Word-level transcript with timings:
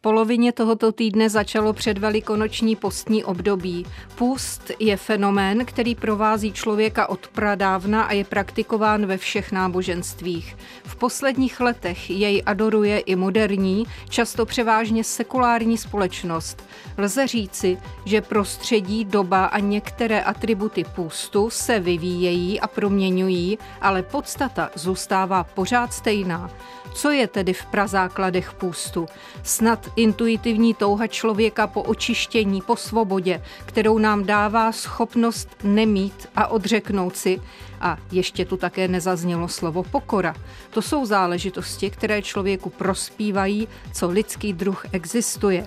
polovině 0.00 0.52
tohoto 0.52 0.92
týdne 0.92 1.30
začalo 1.30 1.72
předvelikonoční 1.72 2.76
postní 2.76 3.24
období. 3.24 3.86
Půst 4.14 4.70
je 4.78 4.96
fenomén, 4.96 5.64
který 5.64 5.94
provází 5.94 6.52
člověka 6.52 7.08
od 7.08 7.28
pradávna 7.28 8.02
a 8.02 8.12
je 8.12 8.24
praktikován 8.24 9.06
ve 9.06 9.16
všech 9.16 9.52
náboženstvích. 9.52 10.56
V 10.84 10.96
posledních 10.96 11.60
letech 11.60 12.10
jej 12.10 12.42
adoruje 12.46 12.98
i 12.98 13.16
moderní, 13.16 13.84
často 14.08 14.46
převážně 14.46 15.04
sekulární 15.04 15.78
společnost. 15.78 16.64
Lze 16.98 17.26
říci, 17.26 17.78
že 18.04 18.20
prostředí, 18.20 19.04
doba 19.04 19.44
a 19.44 19.58
některé 19.58 20.22
atributy 20.22 20.84
půstu 20.94 21.50
se 21.50 21.80
vyvíjejí 21.80 22.60
a 22.60 22.66
proměňují, 22.66 23.58
ale 23.80 24.02
podstata 24.02 24.70
zůstává 24.74 25.44
pořád 25.44 25.92
stejná. 25.92 26.50
Co 26.94 27.10
je 27.10 27.26
tedy 27.26 27.52
v 27.52 27.66
prazákladech 27.66 28.52
půstu? 28.52 29.06
Snad 29.42 29.89
intuitivní 29.96 30.74
touha 30.74 31.06
člověka 31.06 31.66
po 31.66 31.82
očištění, 31.82 32.62
po 32.62 32.76
svobodě, 32.76 33.42
kterou 33.66 33.98
nám 33.98 34.24
dává 34.24 34.72
schopnost 34.72 35.48
nemít 35.64 36.28
a 36.36 36.46
odřeknout 36.46 37.16
si. 37.16 37.40
A 37.80 37.98
ještě 38.12 38.44
tu 38.44 38.56
také 38.56 38.88
nezaznělo 38.88 39.48
slovo 39.48 39.82
pokora. 39.82 40.34
To 40.70 40.82
jsou 40.82 41.06
záležitosti, 41.06 41.90
které 41.90 42.22
člověku 42.22 42.70
prospívají, 42.70 43.68
co 43.92 44.08
lidský 44.08 44.52
druh 44.52 44.84
existuje 44.92 45.66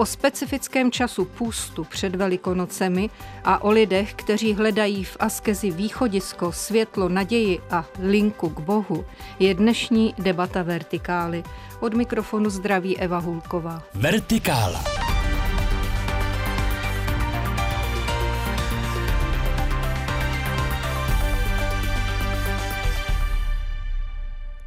o 0.00 0.06
specifickém 0.06 0.90
času 0.90 1.24
půstu 1.24 1.84
před 1.84 2.16
Velikonocemi 2.16 3.10
a 3.44 3.62
o 3.62 3.70
lidech, 3.70 4.14
kteří 4.14 4.54
hledají 4.54 5.04
v 5.04 5.16
askezi 5.20 5.70
východisko, 5.70 6.52
světlo, 6.52 7.08
naději 7.08 7.60
a 7.70 7.84
linku 7.98 8.48
k 8.48 8.60
Bohu, 8.60 9.04
je 9.38 9.54
dnešní 9.54 10.14
debata 10.18 10.62
Vertikály. 10.62 11.42
Od 11.80 11.94
mikrofonu 11.94 12.50
zdraví 12.50 12.98
Eva 12.98 13.18
Hulková. 13.18 13.82
Vertikála. 13.94 15.09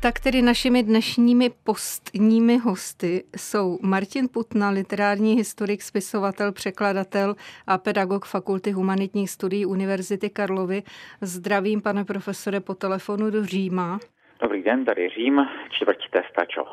Tak 0.03 0.19
tedy 0.19 0.41
našimi 0.41 0.83
dnešními 0.83 1.49
postními 1.63 2.57
hosty 2.57 3.23
jsou 3.37 3.79
Martin 3.81 4.27
Putna, 4.33 4.69
literární 4.69 5.33
historik, 5.35 5.81
spisovatel, 5.81 6.51
překladatel 6.51 7.35
a 7.67 7.77
pedagog 7.77 8.25
Fakulty 8.25 8.71
humanitních 8.71 9.29
studií 9.29 9.65
Univerzity 9.65 10.29
Karlovy. 10.29 10.83
Zdravím, 11.21 11.81
pane 11.81 12.05
profesore, 12.05 12.59
po 12.59 12.73
telefonu 12.73 13.31
do 13.31 13.45
Říma. 13.45 13.99
Dobrý 14.41 14.63
den, 14.63 14.85
tady 14.85 15.09
Řím, 15.09 15.39
čtvrtí 15.69 16.07
stačilo. 16.31 16.67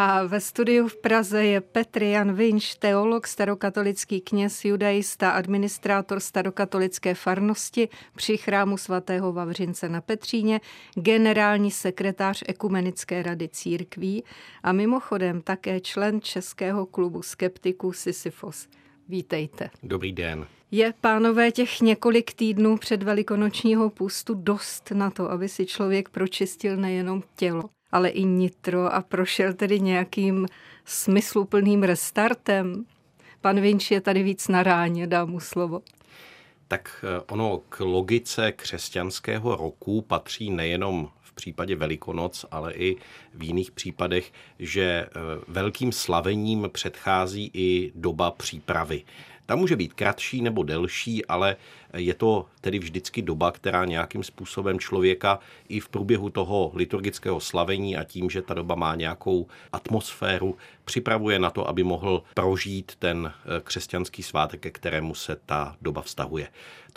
A 0.00 0.24
ve 0.24 0.40
studiu 0.40 0.88
v 0.88 0.96
Praze 0.96 1.44
je 1.44 1.60
Petr 1.60 2.02
Jan 2.02 2.32
Vinš, 2.32 2.74
teolog, 2.74 3.26
starokatolický 3.26 4.20
kněz, 4.20 4.64
judaista, 4.64 5.30
administrátor 5.30 6.20
starokatolické 6.20 7.14
farnosti 7.14 7.88
při 8.16 8.36
chrámu 8.36 8.76
svatého 8.76 9.32
Vavřince 9.32 9.88
na 9.88 10.00
Petříně, 10.00 10.60
generální 10.94 11.70
sekretář 11.70 12.44
Ekumenické 12.48 13.22
rady 13.22 13.48
církví 13.48 14.24
a 14.62 14.72
mimochodem 14.72 15.42
také 15.42 15.80
člen 15.80 16.20
Českého 16.20 16.86
klubu 16.86 17.22
skeptiků 17.22 17.92
Sisyfos. 17.92 18.68
Vítejte. 19.08 19.70
Dobrý 19.82 20.12
den. 20.12 20.46
Je, 20.70 20.94
pánové, 21.00 21.52
těch 21.52 21.80
několik 21.80 22.34
týdnů 22.34 22.76
před 22.76 23.02
velikonočního 23.02 23.90
půstu 23.90 24.34
dost 24.34 24.90
na 24.90 25.10
to, 25.10 25.30
aby 25.30 25.48
si 25.48 25.66
člověk 25.66 26.08
pročistil 26.08 26.76
nejenom 26.76 27.22
tělo, 27.36 27.70
ale 27.92 28.08
i 28.08 28.24
nitro 28.24 28.94
a 28.94 29.02
prošel 29.02 29.54
tedy 29.54 29.80
nějakým 29.80 30.46
smysluplným 30.84 31.82
restartem. 31.82 32.84
Pan 33.40 33.60
Vinč 33.60 33.90
je 33.90 34.00
tady 34.00 34.22
víc 34.22 34.48
na 34.48 34.62
ráně, 34.62 35.06
dám 35.06 35.30
mu 35.30 35.40
slovo. 35.40 35.82
Tak 36.68 37.04
eh, 37.04 37.22
ono 37.30 37.60
k 37.68 37.80
logice 37.80 38.52
křesťanského 38.52 39.56
roku 39.56 40.02
patří 40.02 40.50
nejenom 40.50 41.10
v 41.20 41.32
případě 41.32 41.76
Velikonoc, 41.76 42.44
ale 42.50 42.72
i 42.72 42.96
v 43.34 43.42
jiných 43.42 43.70
případech, 43.70 44.32
že 44.58 44.82
eh, 44.82 45.08
velkým 45.48 45.92
slavením 45.92 46.68
předchází 46.72 47.50
i 47.54 47.92
doba 47.94 48.30
přípravy. 48.30 49.04
Ta 49.48 49.56
může 49.56 49.76
být 49.76 49.92
kratší 49.92 50.42
nebo 50.42 50.62
delší, 50.62 51.26
ale 51.26 51.56
je 51.96 52.14
to 52.14 52.46
tedy 52.60 52.78
vždycky 52.78 53.22
doba, 53.22 53.52
která 53.52 53.84
nějakým 53.84 54.22
způsobem 54.22 54.78
člověka 54.78 55.38
i 55.68 55.80
v 55.80 55.88
průběhu 55.88 56.30
toho 56.30 56.72
liturgického 56.74 57.40
slavení 57.40 57.96
a 57.96 58.04
tím, 58.04 58.30
že 58.30 58.42
ta 58.42 58.54
doba 58.54 58.74
má 58.74 58.94
nějakou 58.94 59.46
atmosféru, 59.72 60.56
připravuje 60.84 61.38
na 61.38 61.50
to, 61.50 61.68
aby 61.68 61.82
mohl 61.82 62.22
prožít 62.34 62.92
ten 62.98 63.32
eh, 63.32 63.60
křesťanský 63.64 64.22
svátek, 64.22 64.60
ke 64.60 64.70
kterému 64.70 65.14
se 65.14 65.36
ta 65.46 65.76
doba 65.82 66.02
vztahuje. 66.02 66.48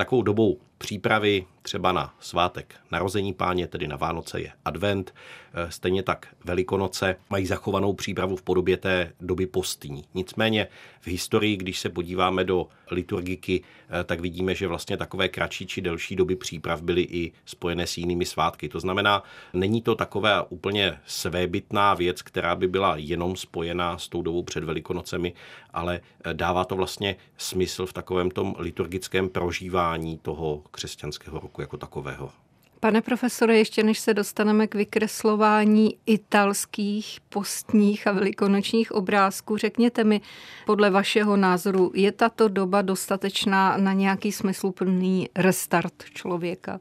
Takovou 0.01 0.22
dobou 0.22 0.59
přípravy 0.78 1.45
třeba 1.62 1.91
na 1.91 2.13
svátek 2.19 2.75
narození 2.91 3.34
páně, 3.34 3.67
tedy 3.67 3.88
na 3.88 3.95
Vánoce 3.95 4.41
je 4.41 4.51
advent, 4.66 5.13
eh, 5.53 5.72
stejně 5.72 6.03
tak 6.03 6.28
Velikonoce 6.45 7.16
mají 7.29 7.45
zachovanou 7.45 7.94
přípravu 7.94 8.35
v 8.35 8.41
podobě 8.41 8.78
té 8.78 9.13
doby 9.19 9.47
postní. 9.47 10.06
Nicméně 10.13 10.67
v 11.01 11.07
historii, 11.07 11.57
když 11.57 11.79
se 11.79 11.90
podíváme 11.90 12.44
do 12.44 12.67
liturgiky, 12.91 13.63
eh, 13.90 14.03
tak 14.03 14.19
vidíme, 14.19 14.56
že 14.56 14.68
vlastně 14.68 14.97
takové 14.97 15.29
kratší 15.29 15.68
či 15.68 15.81
delší 15.81 16.16
doby 16.16 16.35
příprav 16.35 16.81
byly 16.81 17.02
i 17.02 17.31
spojené 17.46 17.88
s 17.88 17.97
jinými 17.97 18.25
svátky. 18.25 18.69
To 18.69 18.79
znamená, 18.79 19.24
není 19.53 19.81
to 19.81 19.96
taková 19.96 20.52
úplně 20.52 21.00
svébytná 21.06 21.94
věc, 21.94 22.22
která 22.22 22.56
by 22.56 22.68
byla 22.68 22.96
jenom 22.97 23.35
spojená 23.35 23.97
s 23.97 24.07
tou 24.07 24.22
dobou 24.22 24.44
před 24.44 24.63
Velikonocemi, 24.63 25.34
ale 25.74 26.02
eh, 26.25 26.34
dává 26.34 26.66
to 26.66 26.75
vlastně 26.75 27.16
smysl 27.38 27.85
v 27.85 27.94
takovém 27.94 28.31
tom 28.31 28.56
liturgickém 28.57 29.29
prožívání 29.29 30.18
toho 30.18 30.63
křesťanského 30.72 31.40
roku 31.40 31.62
jako 31.62 31.78
takového. 31.78 32.31
Pane 32.84 33.02
profesore, 33.02 33.58
ještě 33.58 33.84
než 33.84 34.00
se 34.00 34.14
dostaneme 34.14 34.68
k 34.68 34.75
vykreslování 34.75 35.90
italských 36.06 37.19
postních 37.30 38.08
a 38.08 38.12
velikonočních 38.12 38.92
obrázků, 38.92 39.58
řekněte 39.58 40.03
mi, 40.03 40.22
podle 40.66 40.90
vašeho 40.90 41.38
názoru, 41.38 41.91
je 41.96 42.12
tato 42.12 42.47
doba 42.47 42.81
dostatečná 42.81 43.78
na 43.78 43.94
nějaký 43.94 44.31
smysluplný 44.31 45.30
restart 45.38 45.94
člověka? 46.14 46.80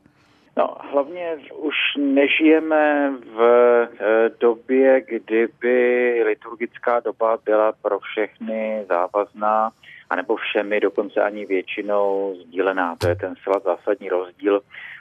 No, 0.56 0.77
hlavně 0.93 1.39
už 1.56 1.75
nežijeme 1.99 3.12
v 3.34 3.43
eh, 3.43 4.31
době, 4.41 5.00
kdyby 5.00 6.22
liturgická 6.27 7.00
doba 7.00 7.39
byla 7.44 7.72
pro 7.83 7.99
všechny 7.99 8.87
závazná, 8.89 9.71
anebo 10.10 10.37
všemi, 10.37 10.81
dokonce 10.81 11.22
ani 11.22 11.47
většinou 11.47 12.34
sdílená. 12.43 12.97
To 12.97 13.09
je 13.09 13.15
ten 13.15 13.34
zcela 13.37 13.59
zásadní 13.65 14.09
rozdíl 14.09 14.60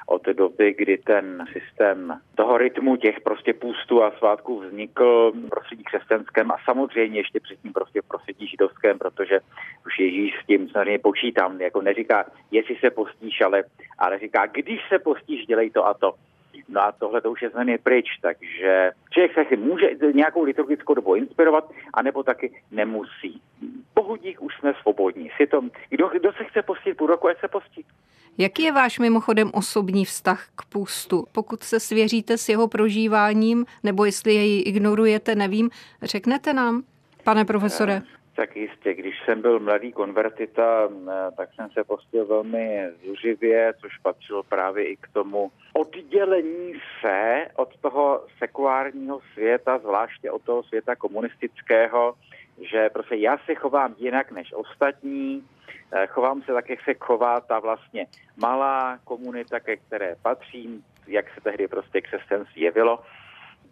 od 0.10 0.26
doby, 0.26 0.76
kdy 0.78 0.98
ten 0.98 1.46
systém 1.54 2.20
toho 2.36 2.58
rytmu 2.58 2.96
těch 2.96 3.22
prostě 3.22 3.54
půstů 3.54 4.04
a 4.04 4.12
svátků 4.12 4.60
vznikl 4.60 5.32
v 5.32 5.50
prostředí 5.50 5.84
křesťanském 5.84 6.52
a 6.52 6.58
samozřejmě 6.66 7.20
ještě 7.20 7.40
předtím 7.40 7.74
prostě 7.74 8.02
v 8.02 8.08
prostředí 8.08 8.48
židovském, 8.48 9.00
protože 9.00 9.40
už 9.86 10.00
Ježíš 10.00 10.34
s 10.44 10.46
tím 10.46 10.70
samozřejmě 10.70 11.00
počítám, 11.00 11.62
jako 11.62 11.82
neříká, 11.82 12.26
jestli 12.52 12.76
se 12.76 12.90
postíš, 12.90 13.42
ale, 13.42 13.64
ale 13.98 14.20
říká, 14.20 14.46
když 14.46 14.80
se 14.90 15.00
postíš, 15.00 15.46
dělej 15.46 15.70
to 15.70 15.86
a 15.86 15.94
to. 15.94 16.14
No 16.70 16.82
a 16.82 16.92
tohle 16.92 17.22
to 17.22 17.32
už 17.32 17.42
je 17.42 17.50
znamená 17.50 17.78
pryč, 17.84 18.06
takže 18.22 18.92
člověk 19.12 19.34
se 19.34 19.58
může 19.58 19.90
nějakou 20.14 20.44
liturgickou 20.44 20.94
dobu 20.94 21.16
inspirovat, 21.16 21.72
anebo 21.94 22.24
taky 22.24 22.62
nemusí. 22.72 23.42
Pohudík 23.94 24.42
už 24.42 24.56
jsme 24.56 24.74
svobodní. 24.82 25.32
Si 25.38 25.48
to, 25.48 25.62
kdo, 25.90 26.08
kdo 26.08 26.34
se 26.34 26.44
chce 26.44 26.62
postit 26.62 26.98
půl 26.98 27.08
roku, 27.08 27.28
ať 27.28 27.40
se 27.40 27.48
postí. 27.48 27.86
Jaký 28.42 28.64
je 28.64 28.72
váš 28.72 29.00
mimochodem 29.00 29.52
osobní 29.54 30.06
vztah 30.06 30.48
k 30.56 30.66
půstu? 30.66 31.26
Pokud 31.32 31.64
se 31.64 31.80
svěříte 31.80 32.38
s 32.38 32.50
jeho 32.50 32.68
prožíváním, 32.68 33.66
nebo 33.84 34.06
jestli 34.06 34.34
jej 34.34 34.64
ignorujete, 34.66 35.36
nevím, 35.36 35.70
řeknete 36.02 36.54
nám, 36.54 36.84
pane 37.24 37.46
profesore? 37.46 37.94
Eh, 37.94 38.36
tak 38.36 38.56
jistě, 38.56 38.94
když 38.94 39.16
jsem 39.26 39.42
byl 39.42 39.60
mladý 39.60 39.92
konvertita, 39.92 40.90
eh, 40.90 41.12
tak 41.38 41.50
jsem 41.56 41.70
se 41.70 41.84
postil 41.84 42.26
velmi 42.26 42.88
zuřivě, 43.06 43.74
což 43.82 43.98
patřilo 43.98 44.44
právě 44.44 44.88
i 44.88 44.96
k 44.96 45.08
tomu 45.14 45.52
oddělení 45.74 46.74
se 47.02 47.48
od 47.56 47.78
toho 47.78 48.26
sekulárního 48.38 49.20
světa, 49.34 49.78
zvláště 49.78 50.32
od 50.32 50.42
toho 50.42 50.64
světa 50.64 50.96
komunistického, 50.96 52.14
že 52.72 52.90
prostě 52.90 53.16
já 53.16 53.38
se 53.46 53.56
chovám 53.56 53.96
jinak 53.98 54.32
než 54.32 54.54
ostatní, 54.54 55.44
chovám 56.08 56.42
se 56.42 56.54
tak, 56.54 56.70
jak 56.70 56.80
se 56.84 56.94
chová 56.94 57.42
ta 57.42 57.60
vlastně 57.60 58.08
malá 58.38 59.00
komunita, 59.04 59.60
ke 59.60 59.78
které 59.78 60.16
patřím, 60.22 60.84
jak 61.08 61.26
se 61.34 61.42
tehdy 61.42 61.68
prostě 61.68 62.02
křesťanství 62.02 62.62
jevilo. 62.62 63.04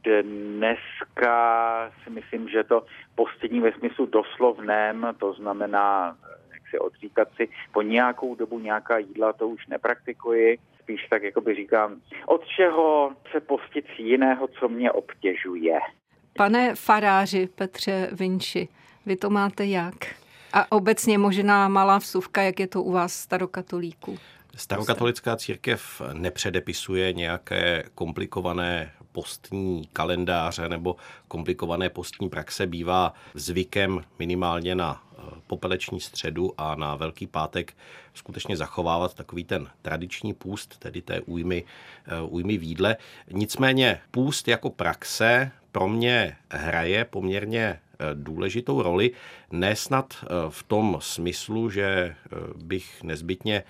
Dneska 0.03 1.91
si 2.03 2.09
myslím, 2.09 2.49
že 2.49 2.63
to 2.63 2.85
postění 3.15 3.59
ve 3.59 3.71
smyslu 3.71 4.05
doslovném, 4.05 5.15
to 5.19 5.33
znamená 5.33 6.17
jak 6.53 6.61
si 6.69 6.79
odříkat 6.79 7.27
si 7.35 7.49
po 7.71 7.81
nějakou 7.81 8.35
dobu 8.35 8.59
nějaká 8.59 8.97
jídla, 8.97 9.33
to 9.33 9.47
už 9.47 9.67
nepraktikuji. 9.67 10.57
Spíš 10.81 11.07
tak, 11.09 11.23
jako 11.23 11.41
by 11.41 11.55
říkám, 11.55 12.01
od 12.25 12.47
čeho 12.47 13.11
se 13.31 13.39
postit 13.39 13.85
jiného, 13.97 14.47
co 14.47 14.69
mě 14.69 14.91
obtěžuje. 14.91 15.79
Pane 16.37 16.75
faráři 16.75 17.47
Petře 17.55 18.09
Vinči, 18.11 18.67
Vy 19.07 19.15
to 19.15 19.29
máte 19.29 19.65
jak? 19.65 19.95
A 20.53 20.71
obecně 20.71 21.17
možná 21.17 21.67
malá 21.67 21.97
vsuvka, 21.97 22.41
jak 22.41 22.59
je 22.59 22.67
to 22.67 22.83
u 22.83 22.91
vás 22.91 23.13
starokatolíků? 23.13 24.17
Starokatolická 24.55 25.35
církev 25.35 26.01
nepředepisuje 26.13 27.13
nějaké 27.13 27.83
komplikované 27.95 28.91
postní 29.11 29.89
kalendáře 29.93 30.69
nebo 30.69 30.95
komplikované 31.27 31.89
postní 31.89 32.29
praxe. 32.29 32.67
Bývá 32.67 33.13
zvykem 33.33 34.03
minimálně 34.19 34.75
na 34.75 35.03
eh, 35.11 35.21
popeleční 35.47 35.99
středu 35.99 36.53
a 36.57 36.75
na 36.75 36.95
Velký 36.95 37.27
pátek 37.27 37.73
skutečně 38.13 38.57
zachovávat 38.57 39.13
takový 39.13 39.43
ten 39.43 39.67
tradiční 39.81 40.33
půst, 40.33 40.77
tedy 40.77 41.01
té 41.01 41.21
újmy, 41.21 41.63
eh, 42.05 42.21
újmy 42.21 42.57
výdle. 42.57 42.97
Nicméně 43.31 43.99
půst 44.11 44.47
jako 44.47 44.69
praxe 44.69 45.51
pro 45.71 45.87
mě 45.87 46.37
hraje 46.51 47.05
poměrně 47.05 47.79
důležitou 48.13 48.81
roli, 48.81 49.11
nesnad 49.51 50.13
v 50.49 50.63
tom 50.63 50.97
smyslu, 51.01 51.69
že 51.69 52.15
bych 52.55 53.03
nezbytně 53.03 53.63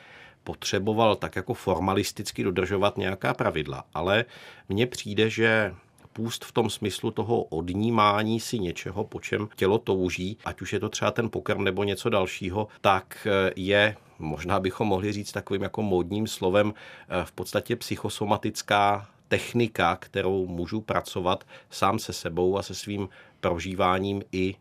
potřeboval 0.43 1.15
tak 1.15 1.35
jako 1.35 1.53
formalisticky 1.53 2.43
dodržovat 2.43 2.97
nějaká 2.97 3.33
pravidla, 3.33 3.83
ale 3.93 4.25
mně 4.69 4.87
přijde, 4.87 5.29
že 5.29 5.73
půst 6.17 6.45
v 6.45 6.51
tom 6.51 6.69
smyslu 6.69 7.11
toho 7.11 7.43
odnímání 7.43 8.39
si 8.39 8.59
něčeho, 8.59 9.03
po 9.03 9.19
čem 9.19 9.49
tělo 9.55 9.77
touží, 9.77 10.37
ať 10.45 10.61
už 10.61 10.73
je 10.73 10.79
to 10.79 10.89
třeba 10.89 11.11
ten 11.11 11.29
pokrm 11.29 11.63
nebo 11.63 11.83
něco 11.83 12.09
dalšího, 12.09 12.67
tak 12.81 13.27
eh, 13.27 13.53
je 13.55 13.95
možná 14.19 14.59
bychom 14.59 14.87
mohli 14.87 15.11
říct 15.11 15.31
takovým 15.31 15.61
jako 15.61 15.81
módním 15.81 16.27
slovem 16.27 16.73
eh, 16.73 17.25
v 17.25 17.31
podstatě 17.31 17.75
psychosomatická 17.75 19.07
technika, 19.27 19.95
kterou 19.95 20.47
můžu 20.47 20.81
pracovat 20.81 21.43
sám 21.69 21.99
se 21.99 22.13
sebou 22.13 22.57
a 22.57 22.63
se 22.63 22.75
svým 22.75 23.09
prožíváním 23.39 24.23
i 24.31 24.55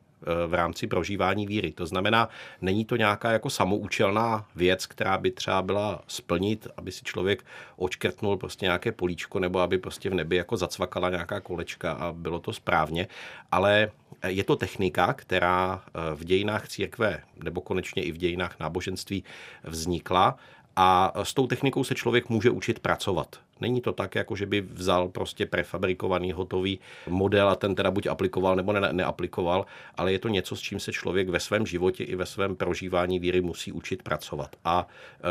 v 0.46 0.55
rámci 0.55 0.87
prožívání 0.87 1.46
víry. 1.46 1.73
To 1.73 1.87
znamená, 1.87 2.28
není 2.61 2.84
to 2.84 2.96
nějaká 2.96 3.32
jako 3.32 3.50
samoučelná 3.50 4.46
věc, 4.56 4.87
která 4.87 5.19
by 5.19 5.31
třeba 5.31 5.62
byla 5.62 6.02
splnit, 6.06 6.69
aby 6.76 6.93
si 6.93 7.05
člověk 7.05 7.44
očkrtnul 7.76 8.37
prostě 8.37 8.67
nějaké 8.67 8.93
políčko 8.93 9.38
nebo 9.38 9.61
aby 9.61 9.78
prostě 9.78 10.11
v 10.11 10.14
nebi 10.14 10.37
jako 10.37 10.56
zacvakala 10.56 11.11
nějaká 11.11 11.40
kolečka 11.40 11.93
a 11.93 12.12
bylo 12.12 12.38
to 12.38 12.52
správně, 12.52 13.08
ale 13.52 13.90
je 14.26 14.44
to 14.44 14.56
technika, 14.56 15.12
která 15.12 15.84
v 16.14 16.25
dějinách 16.25 16.69
církve 16.69 17.22
nebo 17.44 17.61
konečně 17.61 18.02
i 18.02 18.12
v 18.12 18.17
dějinách 18.17 18.61
náboženství 18.61 19.25
vznikla 19.64 20.37
a 20.76 21.12
s 21.23 21.34
tou 21.34 21.46
technikou 21.46 21.84
se 21.84 21.94
člověk 21.94 22.28
může 22.28 22.50
učit 22.50 22.78
pracovat. 22.78 23.40
Není 23.61 23.81
to 23.81 23.93
tak, 23.93 24.14
jako 24.14 24.37
že 24.37 24.46
by 24.46 24.61
vzal 24.61 25.08
prostě 25.08 25.46
prefabrikovaný 25.46 26.32
hotový 26.32 26.78
model 27.08 27.49
a 27.49 27.55
ten 27.55 27.75
teda 27.75 27.90
buď 27.90 28.06
aplikoval 28.06 28.56
nebo 28.56 28.73
ne, 28.73 28.93
neaplikoval, 28.93 29.67
ale 29.94 30.12
je 30.12 30.19
to 30.19 30.28
něco, 30.28 30.56
s 30.56 30.61
čím 30.61 30.81
se 30.81 30.93
člověk 30.93 31.28
ve 31.28 31.40
svém 31.40 31.67
životě 31.67 32.05
i 32.05 32.17
ve 32.17 32.26
svém 32.26 32.56
prožívání 32.56 33.19
víry 33.19 33.40
musí 33.40 33.73
učit 33.73 34.02
pracovat. 34.02 34.56
A 34.64 34.87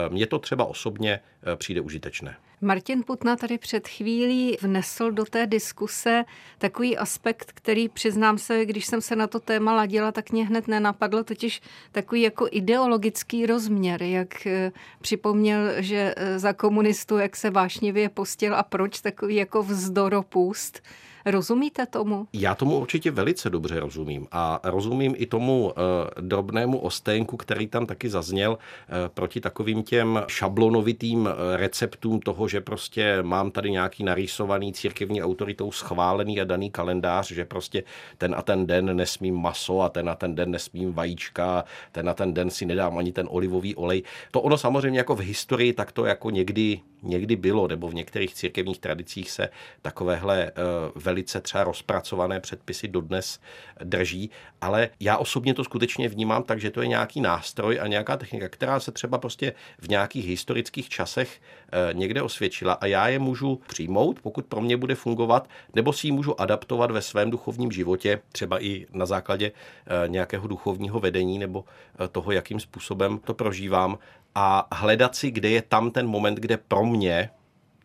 e, 0.07 0.09
mně 0.09 0.27
to 0.27 0.39
třeba 0.39 0.65
osobně 0.65 1.19
e, 1.53 1.55
přijde 1.55 1.81
užitečné. 1.81 2.37
Martin 2.61 3.03
Putna 3.03 3.35
tady 3.35 3.57
před 3.57 3.87
chvílí 3.87 4.57
vnesl 4.61 5.11
do 5.11 5.25
té 5.25 5.47
diskuse 5.47 6.25
takový 6.57 6.97
aspekt, 6.97 7.51
který 7.53 7.89
přiznám 7.89 8.37
se, 8.37 8.65
když 8.65 8.85
jsem 8.85 9.01
se 9.01 9.15
na 9.15 9.27
to 9.27 9.39
téma 9.39 9.75
ladila, 9.75 10.11
tak 10.11 10.31
mě 10.31 10.45
hned 10.45 10.67
nenapadlo, 10.67 11.23
totiž 11.23 11.61
takový 11.91 12.21
jako 12.21 12.47
ideologický 12.51 13.45
rozměr, 13.45 14.03
jak 14.03 14.47
e, 14.47 14.71
připomněl, 15.01 15.69
že 15.77 16.15
za 16.37 16.53
komunistů, 16.53 17.17
jak 17.17 17.35
se 17.35 17.49
vášnivě 17.49 18.09
pustil 18.09 18.55
a 18.55 18.63
proč 18.63 19.01
takový 19.01 19.35
jako 19.35 19.63
vzdoropůst. 19.63 20.81
Rozumíte 21.25 21.85
tomu? 21.85 22.27
Já 22.33 22.55
tomu 22.55 22.79
určitě 22.79 23.11
velice 23.11 23.49
dobře 23.49 23.79
rozumím 23.79 24.27
a 24.31 24.59
rozumím 24.63 25.13
i 25.17 25.25
tomu 25.25 25.73
e, 25.77 26.21
drobnému 26.21 26.77
osténku, 26.79 27.37
který 27.37 27.67
tam 27.67 27.85
taky 27.85 28.09
zazněl 28.09 28.57
e, 28.57 29.09
proti 29.09 29.41
takovým 29.41 29.83
těm 29.83 30.23
šablonovitým 30.27 31.27
eh, 31.27 31.57
receptům 31.57 32.19
toho, 32.19 32.47
že 32.47 32.61
prostě 32.61 33.17
mám 33.21 33.51
tady 33.51 33.71
nějaký 33.71 34.03
narýsovaný 34.03 34.73
církevní 34.73 35.23
autoritou 35.23 35.71
schválený 35.71 36.41
a 36.41 36.43
daný 36.43 36.71
kalendář, 36.71 37.31
že 37.31 37.45
prostě 37.45 37.83
ten 38.17 38.35
a 38.37 38.41
ten 38.41 38.67
den 38.67 38.95
nesmím 38.95 39.35
maso 39.35 39.81
a 39.81 39.89
ten 39.89 40.09
a 40.09 40.15
ten 40.15 40.35
den 40.35 40.51
nesmím 40.51 40.93
vajíčka, 40.93 41.63
ten 41.91 42.09
a 42.09 42.13
ten 42.13 42.33
den 42.33 42.49
si 42.49 42.65
nedám 42.65 42.97
ani 42.97 43.11
ten 43.11 43.27
olivový 43.31 43.75
olej. 43.75 44.03
To 44.31 44.41
ono 44.41 44.57
samozřejmě 44.57 44.99
jako 44.99 45.15
v 45.15 45.19
historii 45.19 45.73
tak 45.73 45.91
to 45.91 46.05
jako 46.05 46.29
někdy, 46.29 46.79
někdy 47.05 47.35
bylo, 47.35 47.67
nebo 47.67 47.87
v 47.87 47.93
některých 47.93 48.33
církevních 48.33 48.79
tradicích 48.79 49.31
se 49.31 49.49
takovéhle 49.81 50.51
uh, 50.51 51.01
velice 51.01 51.41
třeba 51.41 51.63
rozpracované 51.63 52.39
předpisy 52.39 52.87
dodnes 52.87 53.39
drží, 53.83 54.29
ale 54.61 54.89
já 54.99 55.17
osobně 55.17 55.53
to 55.53 55.63
skutečně 55.63 56.09
vnímám 56.09 56.43
tak, 56.43 56.59
že 56.59 56.71
to 56.71 56.81
je 56.81 56.87
nějaký 56.87 57.21
nástroj 57.21 57.79
a 57.81 57.87
nějaká 57.87 58.17
technika, 58.17 58.49
která 58.49 58.79
se 58.79 58.91
třeba 58.91 59.17
prostě 59.17 59.53
v 59.79 59.89
nějakých 59.89 60.27
historických 60.27 60.89
časech 60.89 61.41
eh, 61.41 61.93
někde 61.93 62.21
osvědčila. 62.21 62.73
A 62.73 62.85
já 62.85 63.07
je 63.07 63.19
můžu 63.19 63.61
přijmout, 63.67 64.19
pokud 64.21 64.45
pro 64.45 64.61
mě 64.61 64.77
bude 64.77 64.95
fungovat, 64.95 65.49
nebo 65.73 65.93
si 65.93 66.07
ji 66.07 66.11
můžu 66.11 66.41
adaptovat 66.41 66.91
ve 66.91 67.01
svém 67.01 67.31
duchovním 67.31 67.71
životě, 67.71 68.21
třeba 68.31 68.63
i 68.63 68.85
na 68.93 69.05
základě 69.05 69.51
eh, 69.51 70.07
nějakého 70.07 70.47
duchovního 70.47 70.99
vedení 70.99 71.39
nebo 71.39 71.65
eh, 71.99 72.07
toho, 72.07 72.31
jakým 72.31 72.59
způsobem 72.59 73.19
to 73.19 73.33
prožívám 73.33 73.97
a 74.35 74.67
hledat 74.71 75.15
si, 75.15 75.31
kde 75.31 75.49
je 75.49 75.61
tam 75.61 75.91
ten 75.91 76.07
moment, 76.07 76.35
kde 76.35 76.57
pro 76.57 76.85
mě 76.85 77.29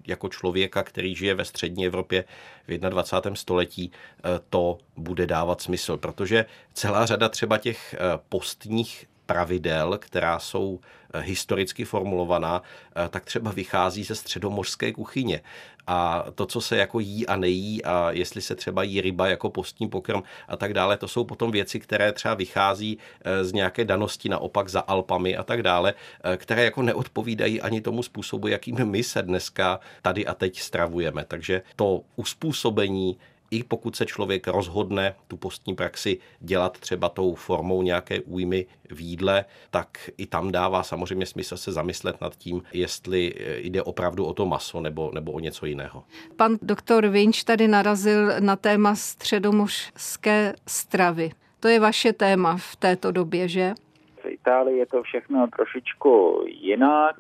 jako 0.07 0.29
člověka, 0.29 0.83
který 0.83 1.15
žije 1.15 1.35
ve 1.35 1.45
střední 1.45 1.87
Evropě 1.87 2.25
v 2.69 2.79
21. 2.79 3.37
století, 3.37 3.93
eh, 4.19 4.23
to 4.51 4.79
bude 4.97 5.27
dávat 5.27 5.61
smysl, 5.61 5.97
protože 5.97 6.47
celá 6.73 7.07
řada 7.07 7.29
třeba 7.29 7.59
těch 7.59 7.95
eh, 7.95 7.99
postních 8.29 9.07
pravidel, 9.31 9.99
která 9.99 10.39
jsou 10.39 10.81
eh, 11.15 11.21
historicky 11.21 11.85
formulovaná, 11.85 12.63
eh, 12.97 13.09
tak 13.09 13.25
třeba 13.25 13.51
vychází 13.51 14.05
ze 14.05 14.15
středomořské 14.15 14.93
kuchyně. 14.93 15.41
A 15.87 16.25
to, 16.35 16.47
co 16.47 16.61
se 16.61 16.77
jako 16.77 17.01
jí 17.01 17.27
a 17.27 17.37
nejí 17.37 17.85
a 17.85 18.11
jestli 18.11 18.43
se 18.43 18.55
třeba 18.55 18.83
jí 18.83 19.01
ryba 19.01 19.29
jako 19.29 19.51
postní 19.51 19.89
pokrm 19.89 20.23
a 20.49 20.57
tak 20.57 20.75
dále, 20.75 20.97
to 20.97 21.09
jsou 21.09 21.25
potom 21.25 21.51
věci, 21.51 21.81
které 21.81 22.13
třeba 22.13 22.35
vychází 22.35 22.99
eh, 22.99 23.45
z 23.45 23.53
nějaké 23.53 23.85
danosti 23.85 24.29
naopak 24.29 24.69
za 24.69 24.81
Alpami 24.81 25.37
a 25.37 25.43
tak 25.43 25.63
dále, 25.63 25.95
které 26.37 26.65
jako 26.65 26.83
neodpovídají 26.83 27.61
ani 27.61 27.81
tomu 27.81 28.03
způsobu, 28.03 28.49
jakým 28.49 28.85
my 28.85 29.03
se 29.03 29.23
dneska 29.23 29.81
tady 30.03 30.27
a 30.27 30.35
teď 30.35 30.61
stravujeme. 30.61 31.25
Takže 31.25 31.63
to 31.77 32.01
uspůsobení 32.17 33.19
i 33.51 33.65
pokud 33.65 33.97
se 33.97 34.07
člověk 34.07 34.49
rozhodne 34.49 35.15
tu 35.29 35.37
postní 35.37 35.75
praxi 35.75 36.19
dělat 36.41 36.79
třeba 36.79 37.09
tou 37.09 37.35
formou 37.35 37.83
nějaké 37.83 38.21
újmy 38.21 38.67
v 38.91 39.01
jídle, 39.01 39.45
tak 39.71 40.11
i 40.17 40.27
tam 40.27 40.53
dává 40.53 40.83
samozřejmě 40.83 41.27
smysl 41.27 41.57
se 41.57 41.73
zamyslet 41.73 42.21
nad 42.21 42.37
tím, 42.37 42.63
jestli 42.73 43.35
jde 43.57 43.83
opravdu 43.83 44.25
o 44.25 44.35
to 44.35 44.47
maso 44.47 44.81
nebo, 44.81 45.11
nebo 45.15 45.33
o 45.33 45.41
něco 45.41 45.67
jiného. 45.67 46.05
Pan 46.37 46.57
doktor 46.63 47.07
Vinč 47.07 47.45
tady 47.45 47.69
narazil 47.69 48.41
na 48.41 48.57
téma 48.57 48.95
středomořské 48.95 50.55
stravy. 50.67 51.31
To 51.61 51.69
je 51.69 51.81
vaše 51.81 52.13
téma 52.13 52.57
v 52.57 52.77
této 52.77 53.13
době, 53.13 53.49
že? 53.49 53.75
V 54.23 54.29
Itálii 54.29 54.79
je 54.79 54.87
to 54.87 55.03
všechno 55.03 55.47
trošičku 55.57 56.45
jinak. 56.47 57.17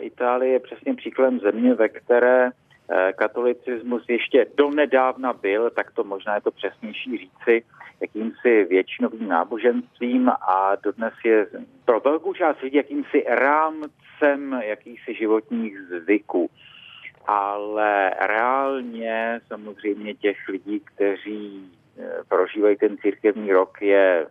Itálie 0.00 0.52
je 0.52 0.60
přesně 0.60 0.94
příkladem 0.94 1.40
země, 1.40 1.74
ve 1.74 1.88
které 1.88 2.50
Eh, 2.50 2.65
katolicismus 3.16 4.04
ještě 4.08 4.46
donedávna 4.56 5.32
byl, 5.32 5.70
tak 5.70 5.90
to 5.90 6.04
možná 6.04 6.34
je 6.34 6.40
to 6.40 6.50
přesnější 6.50 7.18
říci, 7.18 7.64
jakýmsi 8.00 8.64
většinovým 8.64 9.28
náboženstvím 9.28 10.28
a 10.28 10.76
dodnes 10.82 11.14
je 11.24 11.46
pro 11.84 12.00
velkou 12.00 12.34
část 12.34 12.60
lidí 12.60 12.76
jakýmsi 12.76 13.24
rámcem 13.28 14.60
jakýchsi 14.62 15.14
životních 15.14 15.78
zvyků. 15.80 16.50
Ale 17.26 18.10
reálně 18.26 19.40
samozřejmě 19.46 20.14
těch 20.14 20.48
lidí, 20.48 20.80
kteří 20.80 21.72
eh, 21.98 22.10
prožívají 22.28 22.76
ten 22.76 22.98
církevní 22.98 23.52
rok, 23.52 23.82
je 23.82 24.26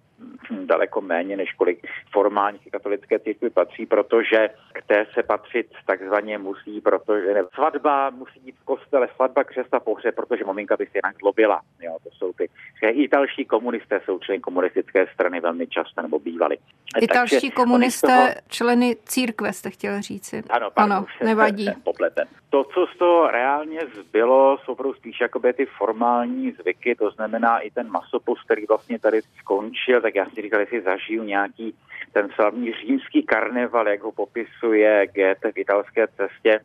daleko 0.65 1.01
méně, 1.01 1.37
než 1.37 1.53
kolik 1.53 1.87
formálních 2.11 2.71
katolické 2.71 3.19
církvi 3.19 3.49
patří, 3.49 3.85
protože 3.85 4.49
k 4.73 4.83
té 4.87 5.05
se 5.13 5.23
patřit 5.23 5.67
takzvaně 5.85 6.37
musí, 6.37 6.81
protože 6.81 7.33
ne, 7.33 7.43
svatba 7.53 8.09
musí 8.09 8.39
být 8.39 8.55
v 8.55 8.65
kostele, 8.65 9.07
svatba, 9.15 9.43
křest 9.43 9.73
a 9.73 9.79
pohřeb, 9.79 10.15
protože 10.15 10.43
maminka 10.45 10.77
by 10.77 10.85
se 10.85 10.91
jinak 10.95 11.15
zlobila. 11.19 11.61
Jo, 11.81 11.97
to 12.03 12.09
jsou 12.09 12.33
ty. 12.33 12.49
I 12.81 13.07
další 13.07 13.45
komunisté 13.45 14.01
jsou 14.05 14.19
členy 14.19 14.41
komunistické 14.41 15.07
strany 15.13 15.39
velmi 15.39 15.67
často 15.67 16.01
nebo 16.01 16.19
bývali. 16.19 16.57
Italští 17.01 17.51
komunisté, 17.51 18.07
toho... 18.07 18.27
členy 18.47 18.95
církve, 19.05 19.53
jste 19.53 19.69
chtěl 19.69 20.01
říci. 20.01 20.43
Ano, 20.49 20.71
pardon, 20.71 20.97
ano 20.97 21.05
nevadí. 21.23 21.67
Popleten. 21.83 22.27
To, 22.49 22.63
co 22.63 22.85
z 22.95 22.97
toho 22.97 23.31
reálně 23.31 23.79
zbylo, 23.99 24.57
jsou 24.57 24.71
opravdu 24.71 24.93
spíš 24.93 25.21
jakoby 25.21 25.53
ty 25.53 25.65
formální 25.65 26.51
zvyky, 26.51 26.95
to 26.95 27.11
znamená 27.11 27.59
i 27.59 27.71
ten 27.71 27.91
masopust, 27.91 28.43
který 28.43 28.65
vlastně 28.65 28.99
tady 28.99 29.21
skončil, 29.39 30.01
tak 30.05 30.15
já 30.15 30.25
si 30.25 30.41
říkal, 30.41 30.59
jestli 30.59 30.81
zažiju 30.81 31.23
nějaký 31.23 31.75
ten 32.13 32.29
slavný 32.35 32.73
římský 32.73 33.23
karneval, 33.23 33.87
jak 33.87 34.01
ho 34.01 34.11
popisuje 34.11 35.07
GT 35.07 35.43
v 35.53 35.57
italské 35.57 36.07
cestě, 36.07 36.59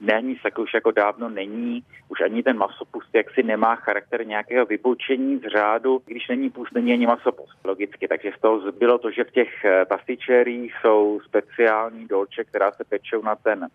není, 0.00 0.36
tak 0.42 0.58
už 0.58 0.74
jako 0.74 0.90
dávno 0.90 1.28
není. 1.28 1.82
Už 2.08 2.20
ani 2.20 2.42
ten 2.42 2.58
masopust 2.58 3.14
jaksi 3.14 3.42
nemá 3.42 3.76
charakter 3.76 4.26
nějakého 4.26 4.66
vybočení 4.66 5.38
z 5.38 5.42
řádu, 5.52 6.02
když 6.06 6.28
není 6.28 6.50
pust, 6.50 6.74
není 6.74 6.92
ani 6.92 7.06
masopust, 7.06 7.64
logicky. 7.64 8.08
Takže 8.08 8.32
z 8.38 8.40
toho 8.40 8.60
zbylo 8.60 8.98
to, 8.98 9.10
že 9.10 9.24
v 9.24 9.30
těch 9.30 9.64
eh, 9.64 9.84
pastičerích 9.84 10.74
jsou 10.80 11.20
speciální 11.24 12.06
dolče, 12.06 12.44
která 12.44 12.72
se 12.72 12.84
pečou 12.84 13.22
na 13.22 13.36
ten 13.36 13.66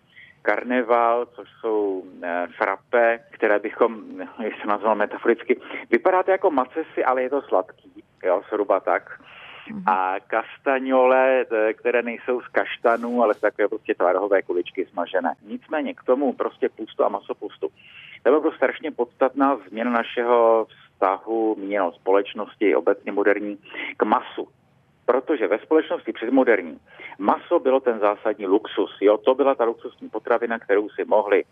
karneval, 0.46 1.26
což 1.26 1.50
jsou 1.60 2.04
e, 2.24 2.48
frappe, 2.58 3.20
které 3.32 3.60
bychom, 3.60 4.04
jak 4.44 4.54
se 4.62 4.68
nazval 4.68 4.96
metaforicky, 4.96 5.60
vypadá 5.92 6.24
to 6.24 6.32
jako 6.32 6.52
macesy, 6.52 7.04
ale 7.06 7.24
je 7.24 7.30
to 7.30 7.42
sladký, 7.42 8.04
jo, 8.26 8.42
zhruba 8.50 8.80
tak. 8.80 9.22
Mhm. 9.70 9.84
A 9.88 10.16
kastaňole, 10.20 11.46
které 11.74 12.02
nejsou 12.02 12.42
z 12.42 12.48
kaštanů, 12.48 13.24
ale 13.24 13.34
z 13.34 13.40
takové 13.40 13.68
prostě 13.68 13.94
tvarohové 13.96 14.42
kuličky 14.42 14.86
smažené. 14.86 15.34
Nicméně 15.48 15.94
k 15.94 16.04
tomu 16.04 16.34
prostě 16.34 16.70
pustu 16.70 17.04
a 17.04 17.10
masopustu. 17.10 17.68
To 18.24 18.30
bylo 18.30 18.42
prostě 18.42 18.58
strašně 18.58 18.92
podstatná 18.92 19.58
změna 19.70 19.92
našeho 19.92 20.68
vztahu 20.70 21.56
měnou 21.60 21.92
společnosti, 21.92 22.76
obecně 22.76 23.12
moderní, 23.12 23.58
k 23.98 24.04
masu 24.04 24.48
protože 25.06 25.48
ve 25.48 25.60
společnosti 25.60 26.14
předmoderní 26.14 26.80
maso 27.18 27.60
bylo 27.60 27.80
ten 27.80 28.00
zásadní 28.00 28.48
luxus. 28.48 28.98
Jo? 29.02 29.18
To 29.18 29.36
byla 29.36 29.56
ta 29.56 29.64
luxusní 29.64 30.10
potravina, 30.10 30.60
kterou 30.60 30.90
si 30.90 31.06
mohli 31.06 31.44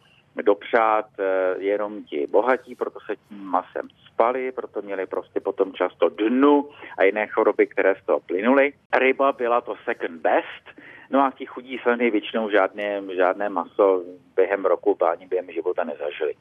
dopřát 0.42 1.06
eh, 1.20 1.56
jenom 1.58 2.04
ti 2.04 2.28
bohatí, 2.28 2.76
proto 2.76 3.00
se 3.00 3.16
tím 3.16 3.44
masem 3.44 3.88
spali, 4.14 4.52
proto 4.52 4.82
měli 4.82 5.06
prostě 5.06 5.40
potom 5.40 5.74
často 5.74 6.10
dnu 6.10 6.70
a 6.98 7.04
jiné 7.04 7.28
choroby, 7.28 7.68
které 7.68 7.96
z 7.96 8.06
toho 8.06 8.20
plynuly. 8.20 8.74
Ryba 8.98 9.32
byla 9.32 9.62
to 9.62 9.76
second 9.86 10.22
best, 10.22 10.84
No 11.14 11.20
a 11.26 11.32
ti 11.32 11.46
chudí 11.46 11.78
sliny 11.78 12.12
většinou 12.12 12.50
žádné, 12.50 13.02
žádné 13.16 13.50
maso 13.50 14.04
během 14.36 14.66
roku 14.66 14.98
ani 15.06 15.28
během 15.28 15.52
života 15.52 15.84
nezažili. 15.84 16.34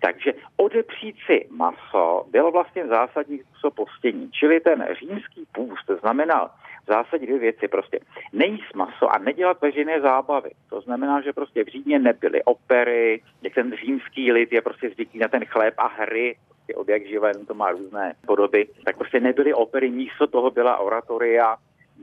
Takže 0.00 0.32
odepřít 0.56 1.16
si 1.26 1.46
maso 1.50 2.26
bylo 2.30 2.50
vlastně 2.50 2.86
zásadní 2.86 3.38
způsob 3.38 3.74
postění. 3.74 4.30
Čili 4.30 4.60
ten 4.60 4.86
římský 5.00 5.46
půst 5.52 5.90
znamenal 6.00 6.50
v 6.84 6.86
zásadě 6.86 7.26
dvě 7.26 7.38
věci. 7.38 7.68
Prostě 7.68 8.00
nejíst 8.32 8.74
maso 8.74 9.08
a 9.14 9.18
nedělat 9.18 9.60
veřejné 9.60 10.00
zábavy. 10.00 10.50
To 10.70 10.80
znamená, 10.80 11.20
že 11.20 11.32
prostě 11.32 11.64
v 11.64 11.68
Římě 11.68 11.98
nebyly 11.98 12.44
opery, 12.44 13.22
jak 13.42 13.54
ten 13.54 13.76
římský 13.76 14.32
lid 14.32 14.52
je 14.52 14.62
prostě 14.62 14.90
zvyklý 14.90 15.20
na 15.20 15.28
ten 15.28 15.44
chléb 15.44 15.74
a 15.78 15.86
hry, 15.86 16.36
prostě 16.48 16.74
od 16.74 16.88
jak 16.88 17.06
živé, 17.06 17.32
to 17.34 17.54
má 17.54 17.70
různé 17.70 18.14
podoby, 18.26 18.66
tak 18.84 18.96
prostě 18.96 19.20
nebyly 19.20 19.54
opery, 19.54 19.90
místo 19.90 20.26
toho 20.26 20.50
byla 20.50 20.76
oratoria, 20.76 21.56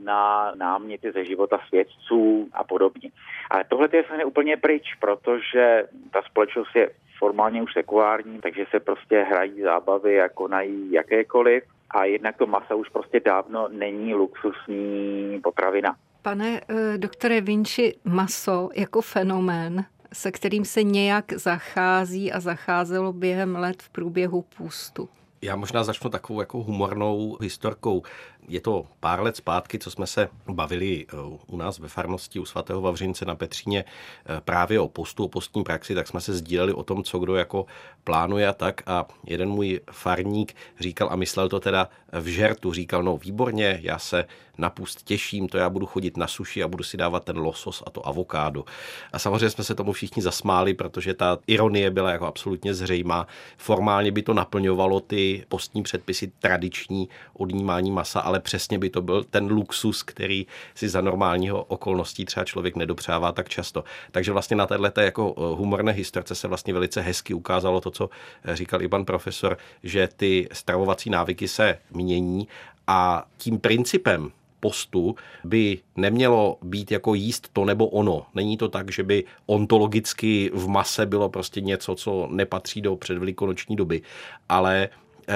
na 0.04 0.52
náměty 0.56 1.12
ze 1.12 1.24
života 1.24 1.58
svědců 1.68 2.48
a 2.52 2.64
podobně. 2.64 3.10
Ale 3.50 3.64
tohle 3.68 3.88
je 3.92 4.04
se 4.04 4.24
úplně 4.24 4.56
pryč, 4.56 4.94
protože 5.00 5.84
ta 6.12 6.22
společnost 6.22 6.76
je 6.76 6.90
formálně 7.18 7.62
už 7.62 7.72
sekulární, 7.72 8.40
takže 8.40 8.64
se 8.70 8.80
prostě 8.80 9.22
hrají 9.22 9.62
zábavy 9.62 10.20
a 10.20 10.28
konají 10.28 10.92
jakékoliv 10.92 11.64
a 11.92 12.04
jednak 12.04 12.36
to 12.36 12.46
masa 12.46 12.74
už 12.74 12.88
prostě 12.88 13.20
dávno 13.20 13.68
není 13.68 14.14
luxusní 14.14 15.40
potravina. 15.42 15.96
Pane 16.22 16.60
eh, 16.68 16.98
doktore 16.98 17.40
Vinci, 17.40 17.94
maso 18.04 18.68
jako 18.74 19.00
fenomén, 19.00 19.84
se 20.12 20.32
kterým 20.32 20.64
se 20.64 20.82
nějak 20.82 21.32
zachází 21.32 22.32
a 22.32 22.40
zacházelo 22.40 23.12
během 23.12 23.56
let 23.56 23.82
v 23.82 23.88
průběhu 23.88 24.44
půstu. 24.56 25.08
Já 25.44 25.56
možná 25.56 25.84
začnu 25.84 26.10
takovou 26.10 26.40
jako 26.40 26.58
humornou 26.62 27.38
historkou. 27.40 28.02
Je 28.48 28.60
to 28.60 28.86
pár 29.00 29.22
let 29.22 29.36
zpátky, 29.36 29.78
co 29.78 29.90
jsme 29.90 30.06
se 30.06 30.28
bavili 30.48 31.06
eh, 31.08 31.16
u 31.46 31.56
nás 31.56 31.78
ve 31.78 31.88
farnosti 31.88 32.38
u 32.38 32.44
svatého 32.44 32.80
Vavřince 32.80 33.24
na 33.24 33.34
Petříně 33.34 33.84
eh, 33.84 34.40
právě 34.40 34.80
o 34.80 34.88
postu, 34.88 35.24
o 35.24 35.28
postní 35.28 35.64
praxi, 35.64 35.94
tak 35.94 36.08
jsme 36.08 36.20
se 36.20 36.34
sdíleli 36.34 36.72
o 36.72 36.82
tom, 36.82 37.04
co 37.04 37.18
kdo 37.18 37.36
jako 37.36 37.66
plánuje 38.04 38.48
a 38.48 38.52
tak. 38.52 38.82
A 38.86 39.06
jeden 39.26 39.48
můj 39.48 39.80
farník 39.90 40.54
říkal, 40.80 41.08
a 41.12 41.16
myslel 41.16 41.48
to 41.48 41.60
teda 41.60 41.88
v 42.12 42.26
žertu, 42.26 42.72
říkal, 42.72 43.02
no 43.02 43.16
výborně, 43.16 43.78
já 43.82 43.98
se 43.98 44.24
na 44.58 44.70
půst 44.70 45.02
těším, 45.02 45.48
to 45.48 45.58
já 45.58 45.70
budu 45.70 45.86
chodit 45.86 46.16
na 46.16 46.26
suši 46.26 46.62
a 46.62 46.68
budu 46.68 46.84
si 46.84 46.96
dávat 46.96 47.24
ten 47.24 47.38
losos 47.38 47.82
a 47.86 47.90
to 47.90 48.06
avokádo. 48.06 48.64
A 49.12 49.18
samozřejmě 49.18 49.50
jsme 49.50 49.64
se 49.64 49.74
tomu 49.74 49.92
všichni 49.92 50.22
zasmáli, 50.22 50.74
protože 50.74 51.14
ta 51.14 51.38
ironie 51.46 51.90
byla 51.90 52.10
jako 52.10 52.26
absolutně 52.26 52.74
zřejmá. 52.74 53.26
Formálně 53.56 54.12
by 54.12 54.22
to 54.22 54.34
naplňovalo 54.34 55.00
ty 55.00 55.44
postní 55.48 55.82
předpisy 55.82 56.32
tradiční 56.40 57.08
odnímání 57.34 57.90
masa, 57.90 58.20
přesně 58.40 58.78
by 58.78 58.90
to 58.90 59.02
byl 59.02 59.24
ten 59.24 59.46
luxus, 59.46 60.02
který 60.02 60.46
si 60.74 60.88
za 60.88 61.00
normálního 61.00 61.64
okolností 61.64 62.24
třeba 62.24 62.44
člověk 62.44 62.76
nedopřává 62.76 63.32
tak 63.32 63.48
často. 63.48 63.84
Takže 64.10 64.32
vlastně 64.32 64.56
na 64.56 64.66
této 64.66 65.00
jako 65.00 65.34
eh, 65.36 65.40
humorné 65.40 65.92
historce 65.92 66.34
se 66.34 66.48
vlastně 66.48 66.74
velice 66.74 67.00
hezky 67.00 67.34
ukázalo 67.34 67.80
to, 67.80 67.90
co 67.90 68.10
eh, 68.44 68.56
říkal 68.56 68.82
i 68.82 68.88
pan 68.88 69.04
profesor, 69.04 69.58
že 69.82 70.08
ty 70.16 70.48
stravovací 70.52 71.10
návyky 71.10 71.48
se 71.48 71.78
mění 71.90 72.48
a 72.86 73.24
tím 73.36 73.58
principem 73.58 74.30
postu 74.62 75.16
by 75.44 75.78
nemělo 75.96 76.58
být 76.62 76.90
jako 76.90 77.14
jíst 77.14 77.48
to 77.52 77.64
nebo 77.64 77.86
ono. 77.86 78.26
Není 78.34 78.56
to 78.56 78.68
tak, 78.68 78.90
že 78.90 79.02
by 79.02 79.24
ontologicky 79.46 80.50
v 80.54 80.68
mase 80.68 81.06
bylo 81.06 81.28
prostě 81.28 81.60
něco, 81.60 81.94
co 81.94 82.28
nepatří 82.30 82.80
do 82.80 82.96
předvelikonoční 82.96 83.76
doby, 83.76 84.02
ale 84.48 84.88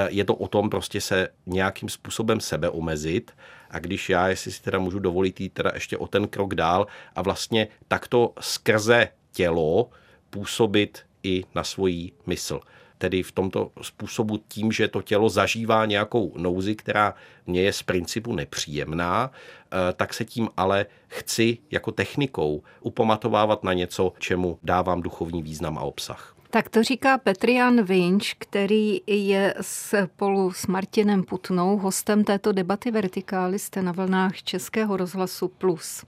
je 0.08 0.24
to 0.24 0.34
o 0.34 0.48
tom 0.48 0.70
prostě 0.70 1.00
se 1.00 1.28
nějakým 1.46 1.88
způsobem 1.88 2.40
sebe 2.40 2.70
omezit 2.70 3.30
a 3.70 3.78
když 3.78 4.10
já, 4.10 4.28
jestli 4.28 4.52
si 4.52 4.62
teda 4.62 4.78
můžu 4.78 4.98
dovolit 4.98 5.40
jít 5.40 5.52
teda 5.52 5.70
ještě 5.74 5.98
o 5.98 6.06
ten 6.06 6.28
krok 6.28 6.54
dál 6.54 6.86
a 7.14 7.22
vlastně 7.22 7.68
takto 7.88 8.32
skrze 8.40 9.08
tělo 9.32 9.90
působit 10.30 10.98
i 11.22 11.44
na 11.54 11.64
svoji 11.64 12.12
mysl 12.26 12.60
tedy 12.98 13.22
v 13.22 13.32
tomto 13.32 13.70
způsobu 13.82 14.38
tím, 14.48 14.72
že 14.72 14.88
to 14.88 15.02
tělo 15.02 15.28
zažívá 15.28 15.86
nějakou 15.86 16.32
nouzi, 16.36 16.74
která 16.74 17.14
mě 17.46 17.62
je 17.62 17.72
z 17.72 17.82
principu 17.82 18.32
nepříjemná, 18.32 19.30
eh, 19.30 19.92
tak 19.92 20.14
se 20.14 20.24
tím 20.24 20.48
ale 20.56 20.86
chci 21.08 21.58
jako 21.70 21.92
technikou 21.92 22.62
upamatovávat 22.80 23.64
na 23.64 23.72
něco, 23.72 24.12
čemu 24.18 24.58
dávám 24.62 25.02
duchovní 25.02 25.42
význam 25.42 25.78
a 25.78 25.80
obsah. 25.80 26.35
Tak 26.50 26.68
to 26.68 26.82
říká 26.82 27.18
Petrian 27.18 27.82
Vinč, 27.82 28.34
který 28.38 29.00
je 29.06 29.54
spolu 29.60 30.52
s 30.52 30.66
Martinem 30.66 31.22
Putnou 31.22 31.78
hostem 31.78 32.24
této 32.24 32.52
debaty 32.52 32.90
Vertikály. 32.90 33.58
Jste 33.58 33.82
na 33.82 33.92
vlnách 33.92 34.42
Českého 34.42 34.96
rozhlasu 34.96 35.48
Plus. 35.48 36.04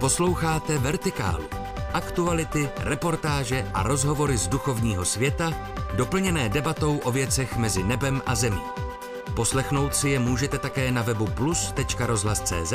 Posloucháte 0.00 0.78
Vertikálu. 0.78 1.44
Aktuality, 1.92 2.68
reportáže 2.78 3.70
a 3.74 3.82
rozhovory 3.82 4.36
z 4.36 4.48
duchovního 4.48 5.04
světa 5.04 5.52
doplněné 5.96 6.48
debatou 6.48 6.98
o 6.98 7.12
věcech 7.12 7.56
mezi 7.56 7.82
nebem 7.82 8.22
a 8.26 8.34
zemí. 8.34 8.60
Poslechnout 9.36 9.94
si 9.94 10.08
je 10.08 10.18
můžete 10.18 10.58
také 10.58 10.92
na 10.92 11.02
webu 11.02 11.26
plus.rozhlas.cz, 11.26 12.72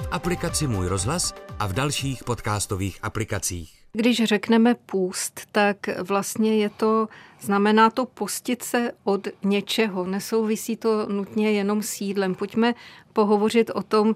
v 0.00 0.08
aplikaci 0.12 0.66
Můj 0.66 0.88
rozhlas 0.88 1.34
a 1.58 1.66
v 1.66 1.72
dalších 1.72 2.24
podcastových 2.24 2.98
aplikacích. 3.02 3.80
Když 3.92 4.24
řekneme 4.24 4.74
půst, 4.74 5.40
tak 5.52 5.76
vlastně 6.08 6.56
je 6.56 6.70
to, 6.70 7.08
znamená 7.40 7.90
to 7.90 8.06
postit 8.06 8.62
se 8.62 8.92
od 9.04 9.28
něčeho. 9.44 10.06
Nesouvisí 10.06 10.76
to 10.76 11.06
nutně 11.06 11.52
jenom 11.52 11.82
s 11.82 12.00
jídlem. 12.00 12.34
Pojďme 12.34 12.74
pohovořit 13.12 13.70
o 13.70 13.82
tom, 13.82 14.14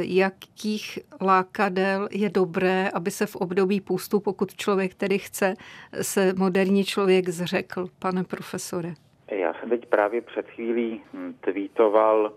jakých 0.00 0.98
lákadel 1.20 2.08
je 2.10 2.30
dobré, 2.30 2.90
aby 2.94 3.10
se 3.10 3.26
v 3.26 3.36
období 3.36 3.80
půstu, 3.80 4.20
pokud 4.20 4.56
člověk 4.56 4.94
tedy 4.94 5.18
chce, 5.18 5.54
se 6.02 6.32
moderní 6.36 6.84
člověk 6.84 7.28
zřekl, 7.28 7.88
pane 7.98 8.24
profesore? 8.24 8.94
Já 9.30 9.54
jsem 9.54 9.68
teď 9.68 9.86
právě 9.86 10.20
před 10.20 10.46
chvílí 10.48 11.00
hm, 11.12 11.34
tweetoval, 11.40 12.32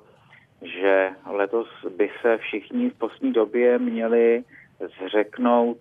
že 0.64 1.10
letos 1.26 1.68
by 1.98 2.12
se 2.22 2.38
všichni 2.38 2.90
v 2.90 2.94
poslední 2.94 3.34
době 3.34 3.80
měli 3.80 4.44
zřeknout 5.06 5.78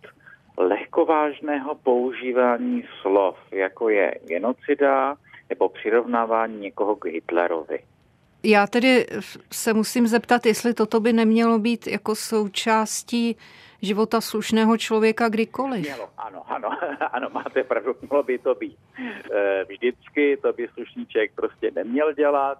lehkovážného 0.56 1.74
používání 1.74 2.84
slov, 3.00 3.36
jako 3.50 3.88
je 3.88 4.14
genocida 4.26 5.16
nebo 5.48 5.68
přirovnávání 5.68 6.60
někoho 6.60 6.96
k 6.96 7.04
Hitlerovi. 7.04 7.78
Já 8.44 8.66
tedy 8.66 9.06
se 9.52 9.74
musím 9.74 10.06
zeptat, 10.06 10.46
jestli 10.46 10.74
toto 10.74 11.00
by 11.00 11.12
nemělo 11.12 11.58
být 11.58 11.86
jako 11.86 12.14
součástí 12.14 13.36
života 13.82 14.20
slušného 14.20 14.78
člověka 14.78 15.28
kdykoliv. 15.28 15.82
Mělo, 15.82 16.08
ano, 16.18 16.42
ano, 16.46 16.70
ano, 17.12 17.28
máte 17.32 17.64
pravdu, 17.64 17.94
mělo 18.02 18.22
by 18.22 18.38
to 18.38 18.54
být. 18.54 18.78
E, 19.32 19.64
vždycky 19.64 20.36
to 20.36 20.52
by 20.52 20.68
slušný 20.68 21.06
člověk 21.06 21.32
prostě 21.34 21.70
neměl 21.74 22.12
dělat. 22.12 22.58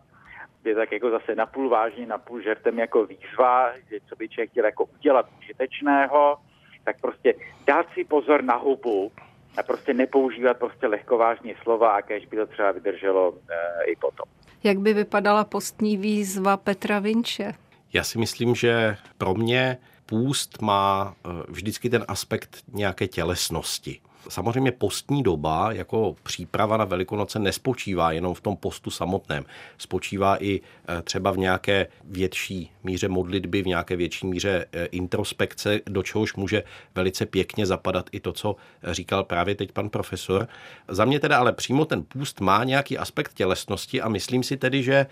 Je 0.64 0.75
tak 0.75 0.92
jako 0.92 1.11
zase 1.11 1.35
napůl 1.35 1.69
vážně, 1.69 2.07
napůl 2.07 2.42
žertem 2.42 2.78
jako 2.78 3.07
výzva, 3.07 3.73
že 3.90 3.99
co 4.09 4.16
by 4.16 4.28
člověk 4.28 4.50
chtěl 4.50 4.64
jako 4.64 4.85
udělat 4.85 5.26
užitečného, 5.38 6.37
tak 6.85 7.00
prostě 7.00 7.35
dát 7.66 7.87
si 7.95 8.04
pozor 8.04 8.45
na 8.45 8.57
hubu 8.57 9.12
a 9.59 9.62
prostě 9.62 9.95
nepoužívat 9.95 10.59
prostě 10.59 10.87
lehkovážně 10.87 11.54
slova, 11.62 11.90
a 11.90 12.02
kež 12.02 12.26
by 12.26 12.37
to 12.37 12.47
třeba 12.47 12.73
vydrželo 12.73 13.35
e, 13.35 13.85
i 13.85 13.97
potom. 13.97 14.26
Jak 14.64 14.78
by 14.78 14.95
vypadala 14.95 15.45
postní 15.45 15.97
výzva 15.97 16.57
Petra 16.57 16.99
Vinče? 16.99 17.52
Já 17.92 18.04
si 18.04 18.19
myslím, 18.19 18.54
že 18.54 18.97
pro 19.19 19.35
mě 19.35 19.78
půst 20.07 20.62
má 20.62 21.14
eh, 21.14 21.28
vždycky 21.49 21.90
ten 21.90 22.04
aspekt 22.09 22.57
nějaké 22.73 23.09
tělesnosti. 23.09 24.00
Samozřejmě 24.29 24.73
postní 24.73 25.23
doba 25.23 25.73
jako 25.73 26.17
příprava 26.23 26.76
na 26.76 26.85
Velikonoce 26.85 27.38
nespočívá 27.38 28.12
jenom 28.12 28.35
v 28.35 28.41
tom 28.41 28.57
postu 28.57 28.91
samotném. 28.91 29.45
Spočívá 29.79 30.37
i 30.45 30.61
eh, 30.61 31.02
třeba 31.02 31.31
v 31.31 31.38
nějaké 31.38 31.87
větší 32.05 32.71
míře 32.83 33.09
modlitby, 33.09 33.62
v 33.62 33.67
nějaké 33.67 33.97
větší 33.97 34.26
míře 34.26 34.67
eh, 34.73 34.87
introspekce, 34.87 35.81
do 35.87 36.02
čehož 36.02 36.35
může 36.35 36.62
velice 36.95 37.26
pěkně 37.26 37.67
zapadat 37.67 38.07
i 38.12 38.21
to, 38.21 38.33
co 38.33 38.57
říkal 38.91 39.25
právě 39.25 39.55
teď 39.55 39.73
pan 39.73 39.88
profesor. 39.88 40.49
Za 40.88 41.05
mě 41.05 41.21
teda 41.21 41.38
ale 41.38 41.52
přímo 41.52 41.85
ten 41.85 42.02
půst 42.02 42.41
má 42.41 42.64
nějaký 42.64 42.99
aspekt 42.99 43.35
tělesnosti 43.35 44.00
a 44.00 44.09
myslím 44.09 44.43
si 44.43 44.57
tedy, 44.57 44.83
že 44.83 45.07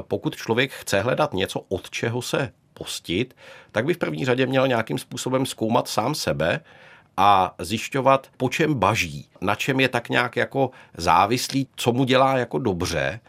pokud 0.00 0.36
člověk 0.36 0.72
chce 0.72 1.00
hledat 1.00 1.34
něco, 1.34 1.60
od 1.68 1.90
čeho 1.90 2.22
se 2.22 2.52
postit, 2.74 3.36
tak 3.72 3.84
by 3.84 3.94
v 3.94 3.98
první 3.98 4.24
řadě 4.24 4.46
měl 4.46 4.68
nějakým 4.68 4.98
způsobem 4.98 5.46
zkoumat 5.46 5.88
sám 5.88 6.14
sebe 6.14 6.60
a 7.16 7.54
zjišťovat, 7.58 8.26
po 8.36 8.48
čem 8.48 8.74
baží, 8.74 9.28
na 9.40 9.54
čem 9.54 9.80
je 9.80 9.88
tak 9.88 10.08
nějak 10.08 10.36
jako 10.36 10.70
závislý, 10.96 11.68
co 11.76 11.92
mu 11.92 12.04
dělá 12.04 12.38
jako 12.38 12.58
dobře 12.58 13.20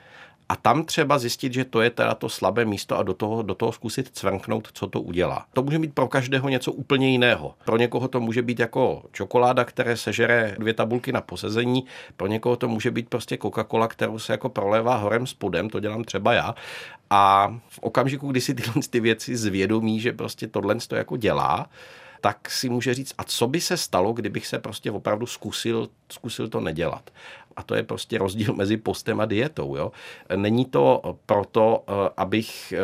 a 0.49 0.55
tam 0.55 0.83
třeba 0.83 1.19
zjistit, 1.19 1.53
že 1.53 1.65
to 1.65 1.81
je 1.81 1.89
teda 1.89 2.15
to 2.15 2.29
slabé 2.29 2.65
místo 2.65 2.97
a 2.97 3.03
do 3.03 3.13
toho, 3.13 3.41
do 3.41 3.55
toho 3.55 3.71
zkusit 3.71 4.09
cvrknout, 4.13 4.69
co 4.73 4.87
to 4.87 5.01
udělá. 5.01 5.45
To 5.53 5.63
může 5.63 5.79
být 5.79 5.93
pro 5.93 6.07
každého 6.07 6.49
něco 6.49 6.71
úplně 6.71 7.09
jiného. 7.09 7.55
Pro 7.65 7.77
někoho 7.77 8.07
to 8.07 8.19
může 8.19 8.41
být 8.41 8.59
jako 8.59 9.03
čokoláda, 9.11 9.65
které 9.65 9.97
sežere 9.97 10.55
dvě 10.59 10.73
tabulky 10.73 11.11
na 11.11 11.21
posezení, 11.21 11.85
pro 12.17 12.27
někoho 12.27 12.55
to 12.55 12.67
může 12.67 12.91
být 12.91 13.09
prostě 13.09 13.35
Coca-Cola, 13.35 13.87
kterou 13.87 14.19
se 14.19 14.33
jako 14.33 14.49
prolévá 14.49 14.95
horem 14.95 15.27
spodem, 15.27 15.69
to 15.69 15.79
dělám 15.79 16.03
třeba 16.03 16.33
já. 16.33 16.55
A 17.09 17.53
v 17.69 17.79
okamžiku, 17.81 18.31
kdy 18.31 18.41
si 18.41 18.53
tyhle 18.53 18.81
ty 18.89 18.99
věci 18.99 19.37
zvědomí, 19.37 19.99
že 19.99 20.13
prostě 20.13 20.47
tohle 20.47 20.75
to 20.87 20.95
jako 20.95 21.17
dělá, 21.17 21.69
tak 22.27 22.51
si 22.51 22.69
může 22.69 22.93
říct, 22.93 23.13
a 23.17 23.23
co 23.23 23.47
by 23.47 23.61
se 23.61 23.77
stalo, 23.77 24.13
kdybych 24.13 24.47
se 24.47 24.59
prostě 24.59 24.91
opravdu 24.91 25.25
zkusil, 25.25 25.89
zkusil 26.11 26.49
to 26.49 26.59
nedělat. 26.61 27.09
A 27.57 27.63
to 27.63 27.75
je 27.75 27.83
prostě 27.83 28.17
rozdíl 28.17 28.53
mezi 28.53 28.77
postem 28.77 29.19
a 29.19 29.25
dietou. 29.25 29.75
Jo? 29.75 29.91
Není 30.35 30.65
to 30.65 31.01
proto, 31.25 31.83
eh, 31.87 32.09
abych 32.17 32.73
eh, 32.73 32.79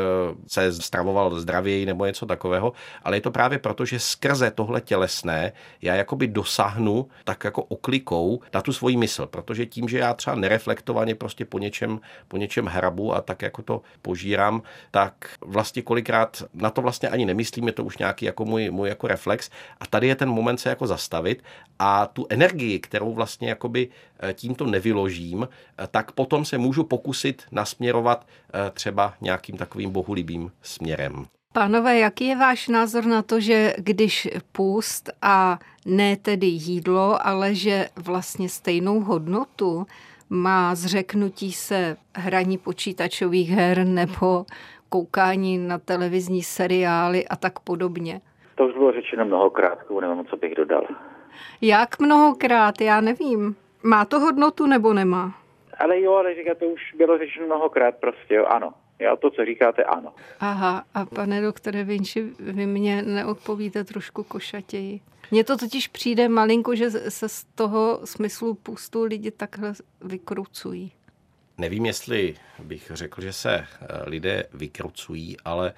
se 0.48 0.74
stravoval 0.74 1.40
zdravěji 1.40 1.86
nebo 1.86 2.06
něco 2.06 2.26
takového, 2.26 2.74
ale 3.04 3.18
je 3.18 3.22
to 3.22 3.32
právě 3.32 3.60
proto, 3.60 3.86
že 3.86 4.00
skrze 4.00 4.52
tohle 4.52 4.82
tělesné 4.82 5.52
já 5.82 5.96
jakoby 5.96 6.28
dosáhnu 6.28 7.08
tak 7.24 7.44
jako 7.44 7.64
oklikou 7.64 8.42
na 8.54 8.62
tu 8.62 8.74
svoji 8.74 8.98
mysl, 8.98 9.26
protože 9.28 9.66
tím, 9.66 9.90
že 9.90 9.98
já 9.98 10.14
třeba 10.14 10.36
nereflektovaně 10.36 11.16
prostě 11.16 11.46
po 11.46 11.60
něčem, 11.60 12.00
po 12.28 12.38
něčem 12.38 12.66
hrabu 12.66 13.16
a 13.16 13.22
tak 13.22 13.42
jako 13.42 13.62
to 13.62 13.82
požírám, 14.02 14.62
tak 14.92 15.14
vlastně 15.42 15.82
kolikrát 15.82 16.44
na 16.54 16.70
to 16.70 16.82
vlastně 16.82 17.10
ani 17.10 17.26
nemyslím, 17.26 17.68
je 17.68 17.74
to 17.74 17.84
už 17.84 17.98
nějaký 17.98 18.26
jako 18.26 18.46
můj, 18.46 18.70
můj 18.70 18.90
jako 18.90 19.08
reflex 19.08 19.50
a 19.80 19.86
tady 19.86 20.08
je 20.08 20.16
ten 20.16 20.30
moment 20.30 20.58
se 20.58 20.70
jako 20.70 20.88
zastavit 20.88 21.44
a 21.80 22.08
tu 22.08 22.28
energii, 22.30 22.80
kterou 22.80 23.14
vlastně 23.14 23.50
jakoby 23.50 23.88
eh, 24.20 24.34
tímto 24.64 24.72
nevyložím, 24.72 25.48
eh, 25.48 25.88
tak 25.92 26.12
potom 26.12 26.46
se 26.46 26.58
můžu 26.58 26.84
pokusit 26.84 27.44
nasměrovat 27.52 28.26
eh, 28.26 28.72
třeba 28.72 29.14
nějakým 29.22 29.58
takovým 29.58 29.92
bohulibým 29.92 30.52
směrem. 30.62 31.26
Pánové, 31.54 32.00
jaký 32.00 32.28
je 32.28 32.36
váš 32.36 32.68
názor 32.68 33.06
na 33.06 33.22
to, 33.22 33.40
že 33.40 33.74
když 33.78 34.28
půst 34.52 35.10
a 35.22 35.60
ne 35.86 36.18
tedy 36.18 36.48
jídlo, 36.48 37.28
ale 37.28 37.56
že 37.56 37.90
vlastně 37.96 38.50
stejnou 38.50 39.00
hodnotu 39.00 39.86
má 40.30 40.76
zřeknutí 40.76 41.52
se 41.52 41.98
hraní 42.16 42.58
počítačových 42.58 43.50
her 43.50 43.86
nebo 43.86 44.46
koukání 44.90 45.58
na 45.58 45.78
televizní 45.78 46.44
seriály 46.44 47.28
a 47.28 47.36
tak 47.36 47.60
podobně? 47.60 48.22
To 48.56 48.66
už 48.66 48.74
bylo 48.74 48.92
řečeno 48.92 49.26
mnohokrát, 49.26 49.78
nevím, 50.02 50.26
co 50.26 50.38
bych 50.38 50.56
dodal. 50.56 50.84
Jak 51.62 52.00
mnohokrát, 52.00 52.82
já 52.82 53.02
nevím. 53.02 53.56
Má 53.84 54.06
to 54.06 54.20
hodnotu 54.20 54.68
nebo 54.68 54.94
nemá? 54.94 55.40
Ale 55.78 56.02
jo, 56.02 56.14
ale 56.14 56.36
říká, 56.36 56.56
to 56.56 56.66
už 56.66 56.82
bylo 56.98 57.18
řečeno 57.18 57.46
mnohokrát 57.46 57.96
prostě, 57.96 58.34
jo, 58.34 58.46
ano. 58.46 58.74
Já 59.00 59.16
to, 59.16 59.32
co 59.32 59.46
říkáte, 59.46 59.84
ano. 59.84 60.14
Aha, 60.40 60.84
a 60.94 61.06
pane 61.06 61.42
doktore 61.42 61.84
Vinči, 61.84 62.22
vy 62.40 62.66
mě 62.66 63.02
neodpovíte 63.02 63.84
trošku 63.84 64.24
košatěji. 64.24 65.00
Mně 65.32 65.44
to 65.44 65.58
totiž 65.58 65.88
přijde 65.88 66.30
malinko, 66.30 66.76
že 66.76 66.90
se 66.90 67.30
z 67.30 67.44
toho 67.44 68.00
smyslu 68.04 68.54
pustu 68.54 69.04
lidi 69.04 69.32
takhle 69.32 69.74
vykrucují. 70.02 70.92
Nevím, 71.58 71.86
jestli 71.86 72.36
bych 72.60 72.92
řekl, 72.94 73.22
že 73.22 73.34
se 73.34 73.56
eh, 73.56 73.66
lidé 74.10 74.44
vykrucují, 74.54 75.38
ale 75.46 75.74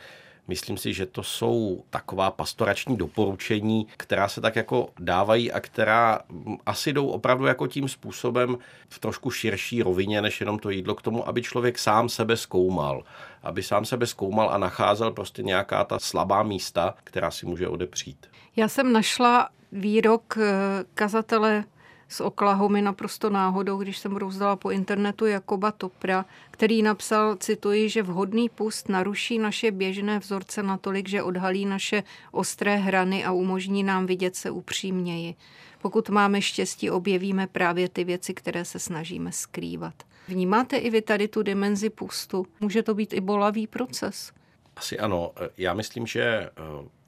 Myslím 0.47 0.77
si, 0.77 0.93
že 0.93 1.05
to 1.05 1.23
jsou 1.23 1.83
taková 1.89 2.31
pastorační 2.31 2.97
doporučení, 2.97 3.87
která 3.97 4.27
se 4.27 4.41
tak 4.41 4.55
jako 4.55 4.89
dávají 4.99 5.51
a 5.51 5.59
která 5.59 6.19
asi 6.65 6.93
jdou 6.93 7.07
opravdu 7.07 7.45
jako 7.45 7.67
tím 7.67 7.87
způsobem 7.87 8.57
v 8.89 8.99
trošku 8.99 9.31
širší 9.31 9.83
rovině, 9.83 10.21
než 10.21 10.39
jenom 10.39 10.59
to 10.59 10.69
jídlo 10.69 10.95
k 10.95 11.01
tomu, 11.01 11.27
aby 11.27 11.41
člověk 11.41 11.79
sám 11.79 12.09
sebe 12.09 12.37
zkoumal. 12.37 13.03
Aby 13.43 13.63
sám 13.63 13.85
sebe 13.85 14.07
zkoumal 14.07 14.49
a 14.49 14.57
nacházel 14.57 15.11
prostě 15.11 15.43
nějaká 15.43 15.83
ta 15.83 15.99
slabá 15.99 16.43
místa, 16.43 16.93
která 17.03 17.31
si 17.31 17.45
může 17.45 17.67
odepřít. 17.67 18.27
Já 18.55 18.67
jsem 18.67 18.93
našla 18.93 19.49
výrok 19.71 20.37
eh, 20.37 20.83
kazatele 20.93 21.63
z 22.09 22.21
Oklahomy 22.21 22.81
naprosto 22.81 23.29
náhodou, 23.29 23.77
když 23.77 23.97
jsem 23.97 24.15
rozdala 24.15 24.55
po 24.55 24.71
internetu 24.71 25.25
Jakoba 25.25 25.71
Topra, 25.71 26.25
který 26.51 26.81
napsal, 26.81 27.35
cituji, 27.35 27.89
že 27.89 28.03
vhodný 28.03 28.49
pust 28.49 28.89
naruší 28.89 29.39
naše 29.39 29.71
běžné 29.71 30.19
vzorce 30.19 30.63
natolik, 30.63 31.09
že 31.09 31.23
odhalí 31.23 31.65
naše 31.65 32.03
ostré 32.31 32.75
hrany 32.75 33.25
a 33.25 33.31
umožní 33.31 33.83
nám 33.83 34.05
vidět 34.05 34.35
se 34.35 34.51
upřímněji. 34.51 35.35
Pokud 35.81 36.09
máme 36.09 36.41
štěstí, 36.41 36.89
objevíme 36.89 37.47
právě 37.47 37.89
ty 37.89 38.03
věci, 38.03 38.33
které 38.33 38.65
se 38.65 38.79
snažíme 38.79 39.31
skrývat. 39.31 39.93
Vnímáte 40.27 40.77
i 40.77 40.89
vy 40.89 41.01
tady 41.01 41.27
tu 41.27 41.43
dimenzi 41.43 41.89
pustu? 41.89 42.45
Může 42.59 42.83
to 42.83 42.93
být 42.93 43.13
i 43.13 43.21
bolavý 43.21 43.67
proces. 43.67 44.31
Asi 44.75 44.99
ano. 44.99 45.31
Já 45.57 45.73
myslím, 45.73 46.07
že 46.07 46.23
eh, 46.23 46.51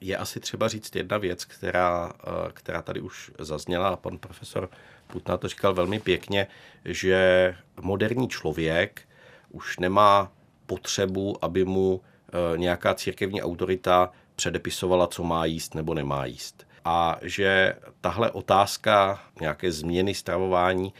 je 0.00 0.16
asi 0.16 0.40
třeba 0.40 0.68
říct 0.68 0.96
jedna 0.96 1.18
věc, 1.18 1.44
která, 1.44 2.12
eh, 2.20 2.52
která 2.52 2.82
tady 2.82 3.00
už 3.00 3.30
zazněla. 3.38 3.96
Pan 3.96 4.18
profesor 4.18 4.70
Putna 5.06 5.36
to 5.36 5.48
říkal 5.48 5.74
velmi 5.74 6.00
pěkně, 6.00 6.46
že 6.84 7.54
moderní 7.80 8.28
člověk 8.28 9.08
už 9.50 9.78
nemá 9.78 10.32
potřebu, 10.66 11.44
aby 11.44 11.64
mu 11.64 12.00
eh, 12.28 12.58
nějaká 12.58 12.94
církevní 12.94 13.42
autorita 13.42 14.12
předepisovala, 14.36 15.06
co 15.06 15.24
má 15.24 15.44
jíst 15.44 15.74
nebo 15.74 15.94
nemá 15.94 16.26
jíst. 16.26 16.67
A 16.88 17.18
že 17.22 17.74
tahle 18.00 18.30
otázka 18.30 19.20
nějaké 19.40 19.72
změny 19.72 20.14
stravování 20.14 20.92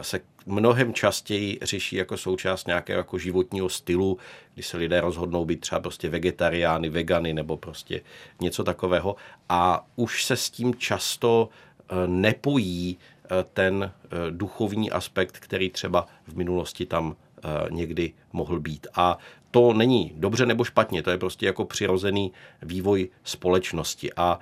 se 0.00 0.20
mnohem 0.48 0.94
častěji 0.94 1.58
řeší 1.62 1.96
jako 1.96 2.16
součást 2.16 2.66
nějakého 2.66 2.98
jako 2.98 3.18
životního 3.18 3.68
stylu, 3.68 4.18
kdy 4.54 4.62
se 4.62 4.76
lidé 4.76 5.00
rozhodnou 5.00 5.44
být 5.44 5.60
třeba 5.60 5.80
prostě 5.80 6.08
vegetariány, 6.08 6.88
vegany 6.88 7.34
nebo 7.34 7.56
prostě 7.56 8.00
něco 8.40 8.64
takového. 8.64 9.16
A 9.48 9.86
už 9.96 10.24
se 10.24 10.36
s 10.36 10.50
tím 10.50 10.74
často 10.74 11.48
eh, 11.48 11.94
nepojí 12.06 12.98
eh, 13.24 13.28
ten 13.54 13.92
eh, 13.92 14.08
duchovní 14.30 14.90
aspekt, 14.90 15.38
který 15.38 15.70
třeba 15.70 16.06
v 16.26 16.36
minulosti 16.36 16.86
tam 16.86 17.16
někdy 17.70 18.12
mohl 18.32 18.60
být. 18.60 18.86
A 18.94 19.18
to 19.50 19.72
není 19.72 20.12
dobře 20.16 20.46
nebo 20.46 20.64
špatně, 20.64 21.02
to 21.02 21.10
je 21.10 21.18
prostě 21.18 21.46
jako 21.46 21.64
přirozený 21.64 22.32
vývoj 22.62 23.08
společnosti. 23.24 24.10
A 24.16 24.38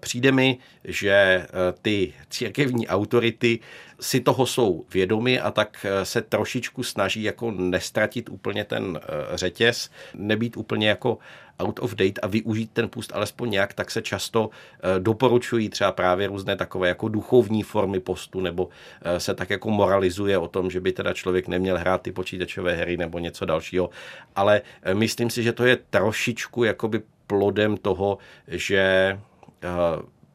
přijde 0.00 0.32
mi, 0.32 0.58
že 0.84 1.46
ty 1.82 2.12
církevní 2.30 2.88
autority 2.88 3.58
si 4.00 4.20
toho 4.20 4.46
jsou 4.46 4.84
vědomi 4.94 5.40
a 5.40 5.50
tak 5.50 5.86
eh, 5.88 6.04
se 6.04 6.22
trošičku 6.22 6.82
snaží 6.82 7.22
jako 7.22 7.50
nestratit 7.50 8.28
úplně 8.28 8.64
ten 8.64 9.00
řetěz, 9.34 9.90
nebýt 10.14 10.56
úplně 10.56 10.88
jako 10.88 11.18
out 11.58 11.78
of 11.78 11.94
date 11.94 12.20
a 12.20 12.26
využít 12.26 12.70
ten 12.72 12.88
půst 12.88 13.12
alespoň 13.14 13.50
nějak, 13.50 13.74
tak 13.74 13.90
se 13.90 14.02
často 14.02 14.50
doporučují 14.98 15.68
třeba 15.68 15.92
právě 15.92 16.26
různé 16.26 16.56
takové 16.56 16.88
jako 16.88 17.08
duchovní 17.08 17.62
formy 17.62 18.00
postu, 18.00 18.40
nebo 18.40 18.68
se 19.18 19.34
tak 19.34 19.50
jako 19.50 19.70
moralizuje 19.70 20.38
o 20.38 20.48
tom, 20.48 20.70
že 20.70 20.80
by 20.80 20.92
teda 20.92 21.12
člověk 21.12 21.48
neměl 21.48 21.78
hrát 21.78 22.02
ty 22.02 22.12
počítačové 22.12 22.74
hry 22.74 22.96
nebo 22.96 23.18
něco 23.18 23.44
dalšího. 23.44 23.90
Ale 24.36 24.51
myslím 24.92 25.30
si, 25.30 25.42
že 25.42 25.52
to 25.52 25.64
je 25.64 25.76
trošičku 25.76 26.64
jakoby 26.64 27.02
plodem 27.26 27.76
toho, 27.76 28.18
že 28.46 29.16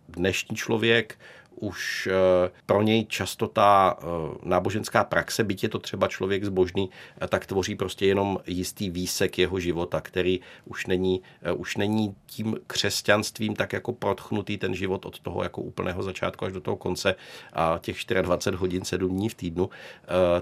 dnešní 0.10 0.56
člověk 0.56 1.20
už 1.60 2.10
eh, 2.12 2.52
pro 2.66 2.82
něj 2.82 3.06
často 3.06 3.48
ta 3.48 3.98
eh, 4.00 4.06
náboženská 4.44 5.04
praxe, 5.04 5.44
byť 5.44 5.64
je 5.64 5.70
to 5.70 5.80
třeba 5.80 6.08
člověk 6.08 6.44
zbožný, 6.44 6.90
eh, 7.22 7.28
tak 7.28 7.46
tvoří 7.46 7.76
prostě 7.76 8.06
jenom 8.06 8.40
jistý 8.48 8.90
výsek 8.90 9.38
jeho 9.38 9.60
života, 9.60 10.02
který 10.02 10.40
už 10.66 10.86
není, 10.86 11.22
už 11.56 11.78
není 11.78 12.16
tím 12.26 12.58
křesťanstvím 12.68 13.56
tak 13.56 13.74
jako 13.74 13.94
protchnutý 13.94 14.58
ten 14.58 14.76
život 14.76 15.06
od 15.06 15.20
toho 15.20 15.44
jako 15.44 15.62
úplného 15.62 16.04
začátku 16.04 16.46
až 16.46 16.54
do 16.54 16.62
toho 16.62 16.78
konce 16.78 17.16
a 17.54 17.80
těch 17.82 17.98
24 18.22 18.58
hodin, 18.58 18.86
7 18.86 19.10
dní 19.10 19.30
v 19.30 19.36
týdnu. 19.36 19.70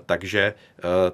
Takže 0.06 0.54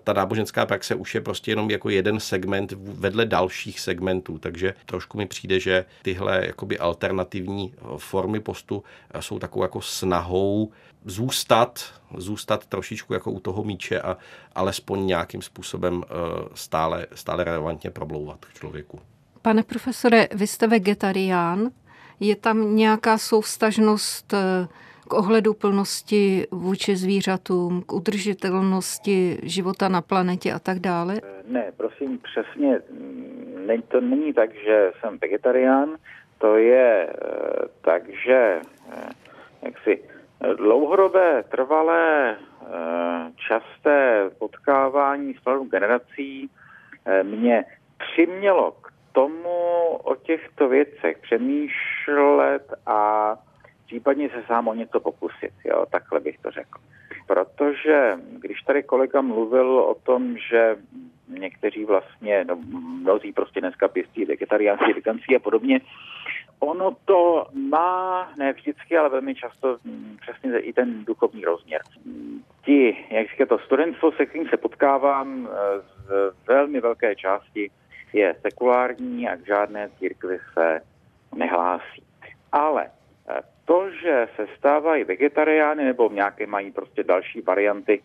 ta 0.03 0.13
náboženská 0.13 0.65
praxe 0.65 0.95
už 0.95 1.15
je 1.15 1.21
prostě 1.21 1.51
jenom 1.51 1.71
jako 1.71 1.89
jeden 1.89 2.19
segment 2.19 2.71
vedle 2.77 3.25
dalších 3.25 3.79
segmentů, 3.79 4.37
takže 4.37 4.73
trošku 4.85 5.17
mi 5.17 5.25
přijde, 5.25 5.59
že 5.59 5.85
tyhle 6.01 6.45
jakoby 6.45 6.79
alternativní 6.79 7.73
formy 7.97 8.39
postu 8.39 8.83
jsou 9.19 9.39
takovou 9.39 9.63
jako 9.63 9.81
snahou 9.91 10.71
zůstat, 11.05 11.93
zůstat 12.17 12.65
trošičku 12.65 13.13
jako 13.13 13.31
u 13.31 13.39
toho 13.39 13.63
míče 13.63 14.01
a 14.01 14.17
alespoň 14.55 15.05
nějakým 15.05 15.41
způsobem 15.41 16.03
stále, 16.53 17.07
stále 17.13 17.43
relevantně 17.43 17.89
problouvat 17.89 18.45
k 18.45 18.53
člověku. 18.53 18.99
Pane 19.41 19.63
profesore, 19.63 20.27
vy 20.35 20.47
jste 20.47 20.67
vegetarián. 20.67 21.69
Je 22.19 22.35
tam 22.35 22.75
nějaká 22.75 23.17
souvstažnost 23.17 24.33
k 25.11 25.13
ohledu 25.13 25.53
plnosti 25.53 26.47
vůči 26.51 26.95
zvířatům, 26.95 27.81
k 27.81 27.93
udržitelnosti 27.93 29.39
života 29.43 29.89
na 29.89 30.01
planetě 30.01 30.53
a 30.53 30.59
tak 30.59 30.79
dále? 30.79 31.21
Ne, 31.47 31.71
prosím, 31.77 32.19
přesně. 32.19 32.79
Ne, 33.65 33.81
to 33.81 34.01
není 34.01 34.33
tak, 34.33 34.49
že 34.53 34.91
jsem 34.99 35.17
vegetarián, 35.21 35.89
to 36.37 36.57
je 36.57 37.07
eh, 37.07 37.67
tak, 37.81 38.03
že 38.25 38.61
eh, 39.61 39.65
jak 39.65 39.79
si 39.83 40.03
dlouhodobé, 40.57 41.43
trvalé, 41.43 42.35
eh, 42.37 43.31
časté 43.47 44.29
potkávání 44.39 45.33
s 45.33 45.69
generací 45.69 46.49
mě 47.23 47.65
přimělo 47.97 48.71
k 48.71 48.91
tomu 49.11 49.85
o 50.03 50.15
těchto 50.15 50.69
věcech 50.69 51.17
přemýšlet 51.17 52.73
a 52.85 53.35
případně 53.85 54.29
se 54.29 54.43
sám 54.47 54.67
o 54.67 54.73
něco 54.73 54.99
pokusit, 54.99 55.51
jo, 55.65 55.85
takhle 55.91 56.19
bych 56.19 56.37
to 56.39 56.51
řekl. 56.51 56.79
Protože 57.27 58.13
když 58.39 58.61
tady 58.61 58.83
kolega 58.83 59.21
mluvil 59.21 59.79
o 59.79 59.95
tom, 59.95 60.37
že 60.37 60.75
někteří 61.27 61.85
vlastně, 61.85 62.45
no, 62.47 62.55
mnozí 63.01 63.33
prostě 63.33 63.59
dneska 63.61 63.87
pěstí 63.87 64.25
vegetariánství, 64.25 64.93
veganství 64.93 65.35
a 65.35 65.39
podobně, 65.39 65.81
ono 66.61 66.95
to 67.05 67.47
má 67.53 68.31
ne 68.37 68.53
vždycky, 68.53 68.97
ale 68.97 69.09
velmi 69.09 69.35
často 69.35 69.77
přesně 70.21 70.59
i 70.59 70.73
ten 70.73 71.05
duchovní 71.05 71.45
rozměr. 71.45 71.81
Ti, 72.65 73.05
jak 73.09 73.29
říká 73.29 73.45
to 73.45 73.59
studentstvo, 73.59 74.11
se 74.11 74.25
kterým 74.25 74.49
se 74.49 74.57
potkávám 74.57 75.49
z 75.97 76.33
velmi 76.47 76.81
velké 76.81 77.15
části, 77.15 77.71
je 78.13 78.35
sekulární 78.41 79.29
a 79.29 79.35
k 79.37 79.45
žádné 79.45 79.89
církvi 79.99 80.39
se 80.53 80.81
nehlásí. 81.35 82.03
Ale 82.51 82.89
to, 83.65 83.89
že 83.91 84.27
se 84.35 84.47
stávají 84.57 85.03
vegetariány 85.03 85.85
nebo 85.85 86.09
nějaké 86.09 86.47
mají 86.47 86.71
prostě 86.71 87.03
další 87.03 87.41
varianty 87.41 88.01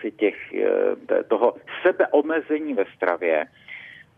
si 0.00 0.10
těch, 0.10 0.54
eh, 0.54 1.24
toho 1.24 1.54
sebeomezení 1.82 2.74
ve 2.74 2.84
stravě, 2.96 3.46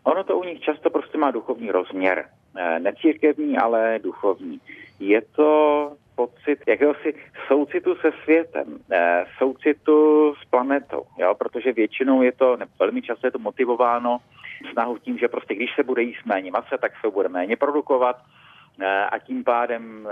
ono 0.02 0.24
to 0.24 0.38
u 0.38 0.44
nich 0.44 0.60
často 0.60 0.90
prostě 0.90 1.18
má 1.18 1.30
duchovní 1.30 1.70
rozměr. 1.70 2.24
Eh, 2.56 2.80
necírkevní, 2.80 3.58
ale 3.58 3.98
duchovní. 4.02 4.60
Je 5.00 5.22
to 5.22 5.92
pocit 6.14 6.58
jakéhosi 6.66 7.14
soucitu 7.46 7.94
se 7.94 8.10
světem, 8.22 8.78
eh, 8.92 9.24
soucitu 9.38 10.34
s 10.34 10.44
planetou, 10.50 11.02
jo? 11.18 11.34
protože 11.34 11.72
většinou 11.72 12.22
je 12.22 12.32
to, 12.32 12.56
ne, 12.56 12.66
velmi 12.78 13.02
často 13.02 13.26
je 13.26 13.30
to 13.30 13.38
motivováno 13.38 14.18
snahou 14.72 14.98
tím, 14.98 15.18
že 15.18 15.28
prostě 15.28 15.54
když 15.54 15.70
se 15.76 15.82
bude 15.82 16.02
jíst 16.02 16.26
méně 16.26 16.50
masa, 16.50 16.78
tak 16.80 16.92
se 17.00 17.10
bude 17.10 17.28
méně 17.28 17.56
produkovat, 17.56 18.16
Eh, 18.82 19.04
a 19.04 19.18
tím 19.18 19.44
pádem, 19.44 20.08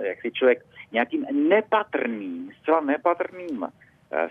jak 0.00 0.20
si 0.20 0.30
člověk 0.30 0.64
nějakým 0.92 1.26
nepatrným, 1.48 2.50
zcela 2.62 2.80
nepatrným 2.80 3.66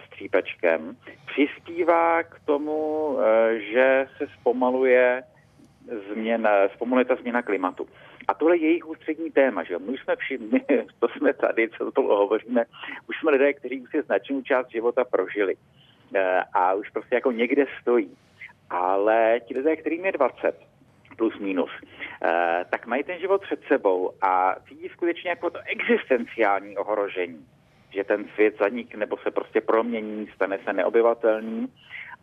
střípečkem 0.08 0.98
přispívá 1.26 2.24
k 2.24 2.40
tomu, 2.46 3.18
že 3.72 4.08
se 4.18 4.28
zpomaluje 4.40 5.24
změna, 6.12 6.50
zpomaluje 6.74 7.06
změna 7.22 7.42
klimatu. 7.42 7.88
A 8.28 8.34
tohle 8.34 8.58
je 8.58 8.68
jejich 8.68 8.88
ústřední 8.88 9.32
téma, 9.32 9.64
že 9.64 9.80
my 9.80 9.98
jsme 9.98 10.16
všichni, 10.16 10.62
to 11.00 11.08
jsme 11.08 11.34
tady, 11.34 11.70
co 11.70 11.92
to 11.92 12.02
hovoříme, 12.02 12.66
už 13.10 13.20
jsme 13.20 13.32
lidé, 13.32 13.54
kteří 13.54 13.82
už 13.82 13.90
si 13.92 14.02
značnou 14.02 14.42
část 14.42 14.72
života 14.72 15.04
prožili 15.04 15.56
a 16.54 16.74
už 16.74 16.90
prostě 16.90 17.16
jako 17.16 17.32
někde 17.32 17.66
stojí. 17.82 18.18
Ale 18.70 19.40
ti 19.46 19.58
lidé, 19.58 19.76
kterým 19.76 20.06
je 20.06 20.12
20, 20.12 20.56
plus 21.18 21.40
minus, 21.40 21.72
eh, 22.24 22.66
tak 22.70 22.86
mají 22.86 23.04
ten 23.04 23.20
život 23.20 23.42
před 23.42 23.60
sebou 23.68 24.12
a 24.22 24.56
cítí 24.68 24.90
skutečně 24.90 25.30
jako 25.30 25.50
to 25.50 25.60
existenciální 25.66 26.78
ohrožení, 26.78 27.46
že 27.90 28.04
ten 28.04 28.26
svět 28.34 28.56
zanikne 28.60 29.00
nebo 29.00 29.18
se 29.18 29.32
prostě 29.32 29.62
promění, 29.62 30.28
stane 30.36 30.60
se 30.64 30.74
neobyvatelný 30.74 31.68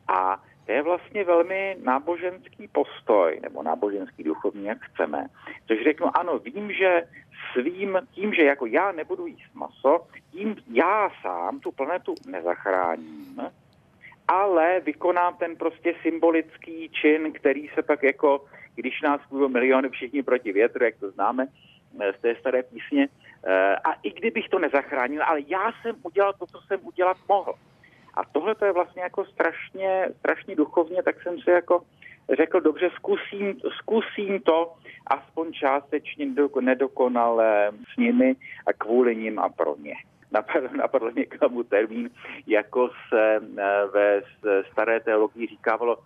a 0.08 0.42
to 0.66 0.72
je 0.72 0.82
vlastně 0.82 1.24
velmi 1.24 1.76
náboženský 1.84 2.68
postoj, 2.68 3.40
nebo 3.42 3.62
náboženský 3.62 4.24
duchovní, 4.24 4.64
jak 4.64 4.78
chceme. 4.78 5.26
Což 5.66 5.78
řeknu, 5.82 6.16
ano, 6.16 6.38
vím, 6.38 6.72
že 6.72 7.02
svým, 7.52 7.98
tím, 8.10 8.34
že 8.34 8.42
jako 8.42 8.66
já 8.66 8.92
nebudu 8.92 9.26
jíst 9.26 9.54
maso, 9.54 10.06
tím 10.30 10.56
já 10.72 11.10
sám 11.22 11.60
tu 11.60 11.72
planetu 11.72 12.14
nezachráním, 12.26 13.40
ale 14.28 14.80
vykonám 14.80 15.34
ten 15.36 15.56
prostě 15.56 15.94
symbolický 16.02 16.88
čin, 16.88 17.32
který 17.32 17.68
se 17.68 17.82
pak 17.82 18.02
jako 18.02 18.44
když 18.74 19.00
nás 19.00 19.20
budou 19.30 19.48
miliony 19.48 19.88
všichni 19.88 20.22
proti 20.22 20.52
větru, 20.52 20.84
jak 20.84 20.96
to 20.96 21.10
známe 21.10 21.46
z 22.18 22.20
té 22.20 22.34
staré 22.34 22.62
písně. 22.62 23.08
Eh, 23.44 23.76
a 23.76 23.92
i 24.02 24.10
kdybych 24.10 24.48
to 24.48 24.58
nezachránil, 24.58 25.22
ale 25.22 25.40
já 25.46 25.72
jsem 25.82 25.96
udělal 26.02 26.32
to, 26.32 26.46
co 26.46 26.60
jsem 26.60 26.80
udělat 26.82 27.16
mohl. 27.28 27.54
A 28.14 28.24
tohle 28.32 28.54
to 28.54 28.64
je 28.64 28.72
vlastně 28.72 29.02
jako 29.02 29.24
strašně, 29.24 30.08
strašně 30.18 30.56
duchovně, 30.56 31.02
tak 31.02 31.22
jsem 31.22 31.40
si 31.40 31.50
jako 31.50 31.82
řekl, 32.36 32.60
dobře, 32.60 32.90
zkusím, 32.94 33.60
zkusím 33.78 34.40
to 34.40 34.74
aspoň 35.06 35.52
částečně 35.52 36.26
nedokonale 36.60 37.72
s 37.94 37.96
nimi 37.96 38.36
a 38.66 38.72
kvůli 38.72 39.16
nim 39.16 39.38
a 39.38 39.48
pro 39.48 39.76
ně. 39.76 39.94
Napadl, 40.32 40.68
napadl 40.76 41.10
tomu 41.40 41.62
termín, 41.62 42.10
jako 42.46 42.90
se 43.08 43.36
eh, 43.36 43.86
ve 43.92 44.22
staré 44.72 45.00
teologii 45.00 45.46
říkávalo 45.46 45.98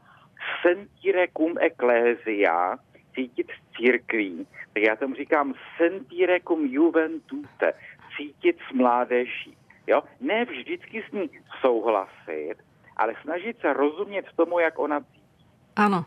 sentire 0.63 1.27
cum 1.37 1.55
ecclesia, 1.61 2.77
cítit 3.15 3.47
s 3.51 3.77
církví, 3.77 4.47
tak 4.75 4.83
já 4.83 4.97
tomu 4.97 5.15
říkám 5.15 5.55
sentire 5.77 6.41
cum 6.41 6.67
juventute, 6.67 7.73
cítit 8.17 8.57
s 8.71 8.73
mládeží. 8.73 9.57
Jo? 9.87 10.03
Ne 10.21 10.45
vždycky 10.45 11.05
s 11.09 11.13
ní 11.13 11.31
souhlasit, 11.61 12.55
ale 12.97 13.15
snažit 13.23 13.57
se 13.61 13.73
rozumět 13.73 14.25
tomu, 14.37 14.59
jak 14.59 14.79
ona 14.79 15.01
cítí. 15.01 15.23
Ano. 15.77 16.05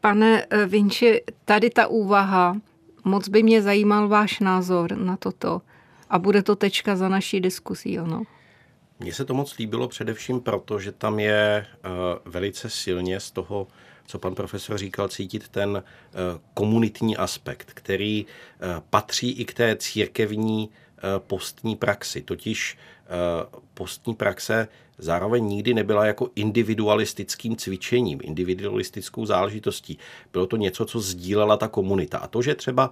Pane 0.00 0.46
eh, 0.50 0.66
Vinči, 0.66 1.22
tady 1.44 1.70
ta 1.70 1.86
úvaha, 1.86 2.56
moc 3.04 3.28
by 3.28 3.42
mě 3.42 3.62
zajímal 3.62 4.08
váš 4.08 4.40
názor 4.40 4.96
na 4.96 5.16
toto. 5.16 5.62
A 6.10 6.18
bude 6.18 6.42
to 6.42 6.56
tečka 6.56 6.96
za 6.96 7.08
naší 7.08 7.40
diskusí, 7.40 7.98
ano? 7.98 8.22
Mně 9.00 9.12
se 9.12 9.24
to 9.24 9.34
moc 9.34 9.58
líbilo 9.58 9.88
především 9.88 10.40
proto, 10.40 10.78
že 10.78 10.92
tam 10.92 11.18
je 11.18 11.66
uh, 11.66 12.32
velice 12.32 12.70
silně 12.70 13.20
z 13.20 13.30
toho, 13.30 13.66
co 14.06 14.18
pan 14.18 14.34
profesor 14.34 14.78
říkal, 14.78 15.08
cítit 15.08 15.48
ten 15.48 15.70
uh, 15.70 15.82
komunitní 16.54 17.16
aspekt, 17.16 17.70
který 17.74 18.26
patří 18.90 19.32
i 19.32 19.44
k 19.44 19.54
té 19.54 19.76
církevní 19.76 20.70
postní 21.18 21.76
praxi. 21.76 22.22
Totiž 22.22 22.78
postní 23.74 24.14
praxe 24.14 24.68
zároveň 24.98 25.44
nikdy 25.44 25.74
nebyla 25.74 26.06
jako 26.06 26.30
individualistickým 26.34 27.56
cvičením, 27.56 28.20
individualistickou 28.22 29.26
záležitostí. 29.26 29.98
Bylo 30.32 30.46
to 30.46 30.56
něco, 30.56 30.84
co 30.84 31.00
sdílela 31.00 31.56
ta 31.56 31.68
komunita. 31.68 32.18
A 32.18 32.26
to, 32.26 32.42
že 32.42 32.54
třeba 32.54 32.90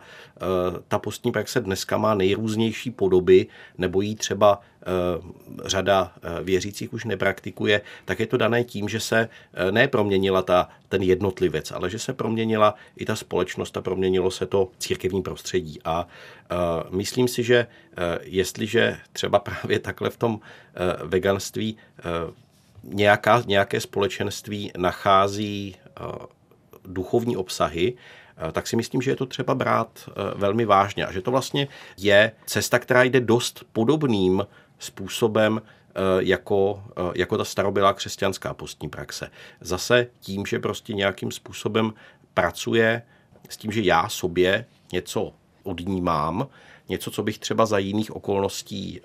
ta 0.89 0.99
postní 0.99 1.33
praxe 1.33 1.61
dneska 1.61 1.97
má 1.97 2.15
nejrůznější 2.15 2.91
podoby, 2.91 3.47
nebo 3.79 4.01
jí 4.01 4.17
třeba 4.17 4.61
Eh, 4.87 5.21
řada 5.65 6.13
eh, 6.17 6.43
věřících 6.43 6.93
už 6.93 7.05
nepraktikuje, 7.05 7.81
tak 8.05 8.21
je 8.21 8.27
to 8.27 8.37
dané 8.37 8.65
tím, 8.65 8.89
že 8.89 9.01
se 9.01 9.29
eh, 9.55 9.73
neproměnila 9.73 10.43
ta, 10.43 10.69
ten 10.89 11.03
jednotlivec, 11.03 11.71
ale 11.71 11.91
že 11.91 11.99
se 11.99 12.13
proměnila 12.13 12.75
i 12.97 13.05
ta 13.05 13.17
společnost 13.17 13.77
a 13.77 13.81
proměnilo 13.81 14.31
se 14.31 14.47
to 14.47 14.71
církevní 14.79 15.23
prostředí. 15.23 15.79
A 15.85 16.09
myslím 16.91 17.29
si, 17.29 17.43
že 17.43 17.67
jestliže 18.23 18.97
třeba 19.13 19.39
právě 19.49 19.79
takhle 19.79 20.06
v 20.11 20.17
tom 20.17 20.41
veganství 21.05 21.77
nějaká, 22.83 23.43
nějaké 23.47 23.81
společenství 23.81 24.73
nachází 24.77 25.77
duchovní 26.85 27.37
obsahy, 27.37 27.95
tak 28.53 28.67
si 28.67 28.77
myslím, 28.77 29.03
že 29.03 29.11
je 29.11 29.17
to 29.17 29.27
třeba 29.27 29.55
brát 29.55 30.09
velmi 30.35 30.65
vážně 30.65 31.07
a 31.07 31.13
že 31.13 31.23
to 31.23 31.31
vlastně 31.31 31.69
je 31.97 32.33
cesta, 32.47 32.79
která 32.79 33.03
jde 33.03 33.21
dost 33.21 33.65
podobným 33.73 34.43
způsobem 34.79 35.63
eh, 35.63 36.01
jako, 36.19 36.83
eh, 36.97 37.13
jako 37.15 37.39
ta 37.39 37.45
starobylá 37.45 37.93
křesťanská 37.93 38.55
postní 38.55 38.89
praxe. 38.89 39.31
Zase 39.61 40.07
tím, 40.21 40.47
že 40.47 40.59
prostě 40.59 40.95
nějakým 40.95 41.31
způsobem 41.31 41.93
pracuje 42.35 43.03
s 43.49 43.57
tím, 43.57 43.73
že 43.73 43.81
já 43.81 44.09
sobě 44.09 44.65
něco 44.93 45.33
od 45.63 45.81
ní 45.81 46.01
mám, 46.01 46.49
něco, 46.89 47.11
co 47.11 47.23
bych 47.23 47.39
třeba 47.39 47.67
za 47.67 47.79
jiných 47.79 48.17
okolností 48.17 49.01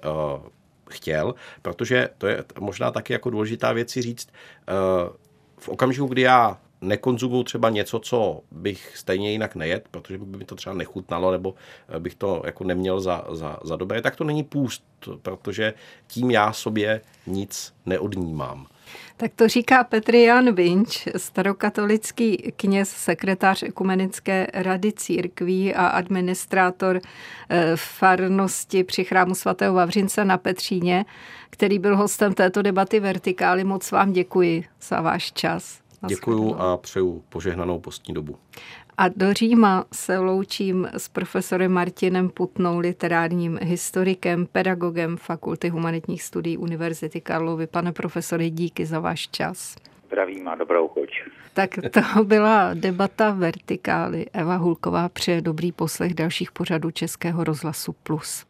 chtěl, 0.93 1.36
protože 1.62 2.10
to 2.17 2.27
je 2.27 2.43
možná 2.60 2.91
taky 2.91 3.13
jako 3.13 3.30
důležitá 3.30 3.73
věc 3.73 3.89
si 3.89 4.01
říct, 4.01 4.30
uh, 4.30 5.15
v 5.58 5.69
okamžiku, 5.69 6.08
kdy 6.08 6.21
já 6.21 6.58
nekonzumuju 6.82 7.43
třeba 7.43 7.69
něco, 7.69 7.99
co 7.99 8.41
bych 8.51 8.97
stejně 8.97 9.32
jinak 9.32 9.56
nejet, 9.56 9.88
protože 9.91 10.17
by 10.17 10.38
mi 10.38 10.45
to 10.45 10.56
třeba 10.56 10.75
nechutnalo, 10.75 11.32
nebo 11.32 11.56
bych 11.99 12.15
to 12.15 12.41
jako 12.45 12.63
neměl 12.63 13.01
za, 13.01 13.25
za, 13.32 13.58
za 13.63 13.75
dobré, 13.75 14.01
tak 14.01 14.15
to 14.15 14.23
není 14.23 14.43
půst, 14.43 14.84
protože 15.21 15.73
tím 16.08 16.32
já 16.32 16.54
sobě 16.54 17.01
nic 17.27 17.73
neodnímám. 17.86 18.67
Tak 19.17 19.32
to 19.36 19.47
říká 19.47 19.84
Petr 19.84 20.15
Jan 20.15 20.56
Vinč, 20.56 21.08
starokatolický 21.17 22.38
kněz, 22.56 22.89
sekretář 22.89 23.63
Ekumenické 23.63 24.47
rady 24.54 24.91
církví 24.91 25.75
a 25.75 25.88
administrátor 25.88 27.01
eh, 27.49 27.71
farnosti 27.75 28.84
při 28.84 29.04
chrámu 29.04 29.36
svatého 29.36 29.75
Vavřince 29.75 30.25
na 30.25 30.38
Petříně, 30.38 31.06
který 31.49 31.80
byl 31.80 31.97
hostem 31.97 32.34
této 32.34 32.62
debaty 32.62 32.99
Vertikály. 32.99 33.63
Moc 33.63 33.91
vám 33.91 34.13
děkuji 34.13 34.65
za 34.82 35.01
váš 35.01 35.32
čas. 35.32 35.82
Děkuju 36.08 36.56
a 36.56 36.77
přeju 36.77 37.23
požehnanou 37.30 37.80
postní 37.80 38.13
dobu. 38.13 38.38
A 39.01 39.07
do 39.15 39.33
Říma 39.33 39.85
se 39.93 40.17
loučím 40.17 40.89
s 40.93 41.07
profesorem 41.07 41.71
Martinem 41.71 42.29
Putnou, 42.29 42.79
literárním 42.79 43.59
historikem, 43.61 44.47
pedagogem 44.51 45.17
Fakulty 45.17 45.69
humanitních 45.69 46.23
studií 46.23 46.57
Univerzity 46.57 47.21
Karlovy. 47.21 47.67
Pane 47.67 47.91
profesore, 47.91 48.49
díky 48.49 48.85
za 48.85 48.99
váš 48.99 49.27
čas. 49.27 49.75
Zdravím 50.07 50.47
a 50.47 50.55
dobrou 50.55 50.87
chuť. 50.87 51.09
Tak 51.53 51.69
to 51.91 52.23
byla 52.23 52.73
debata 52.73 53.31
Vertikály. 53.31 54.25
Eva 54.33 54.55
Hulková 54.55 55.09
přeje 55.09 55.41
dobrý 55.41 55.71
poslech 55.71 56.13
dalších 56.13 56.51
pořadů 56.51 56.91
Českého 56.91 57.43
rozhlasu 57.43 57.95
Plus. 58.03 58.45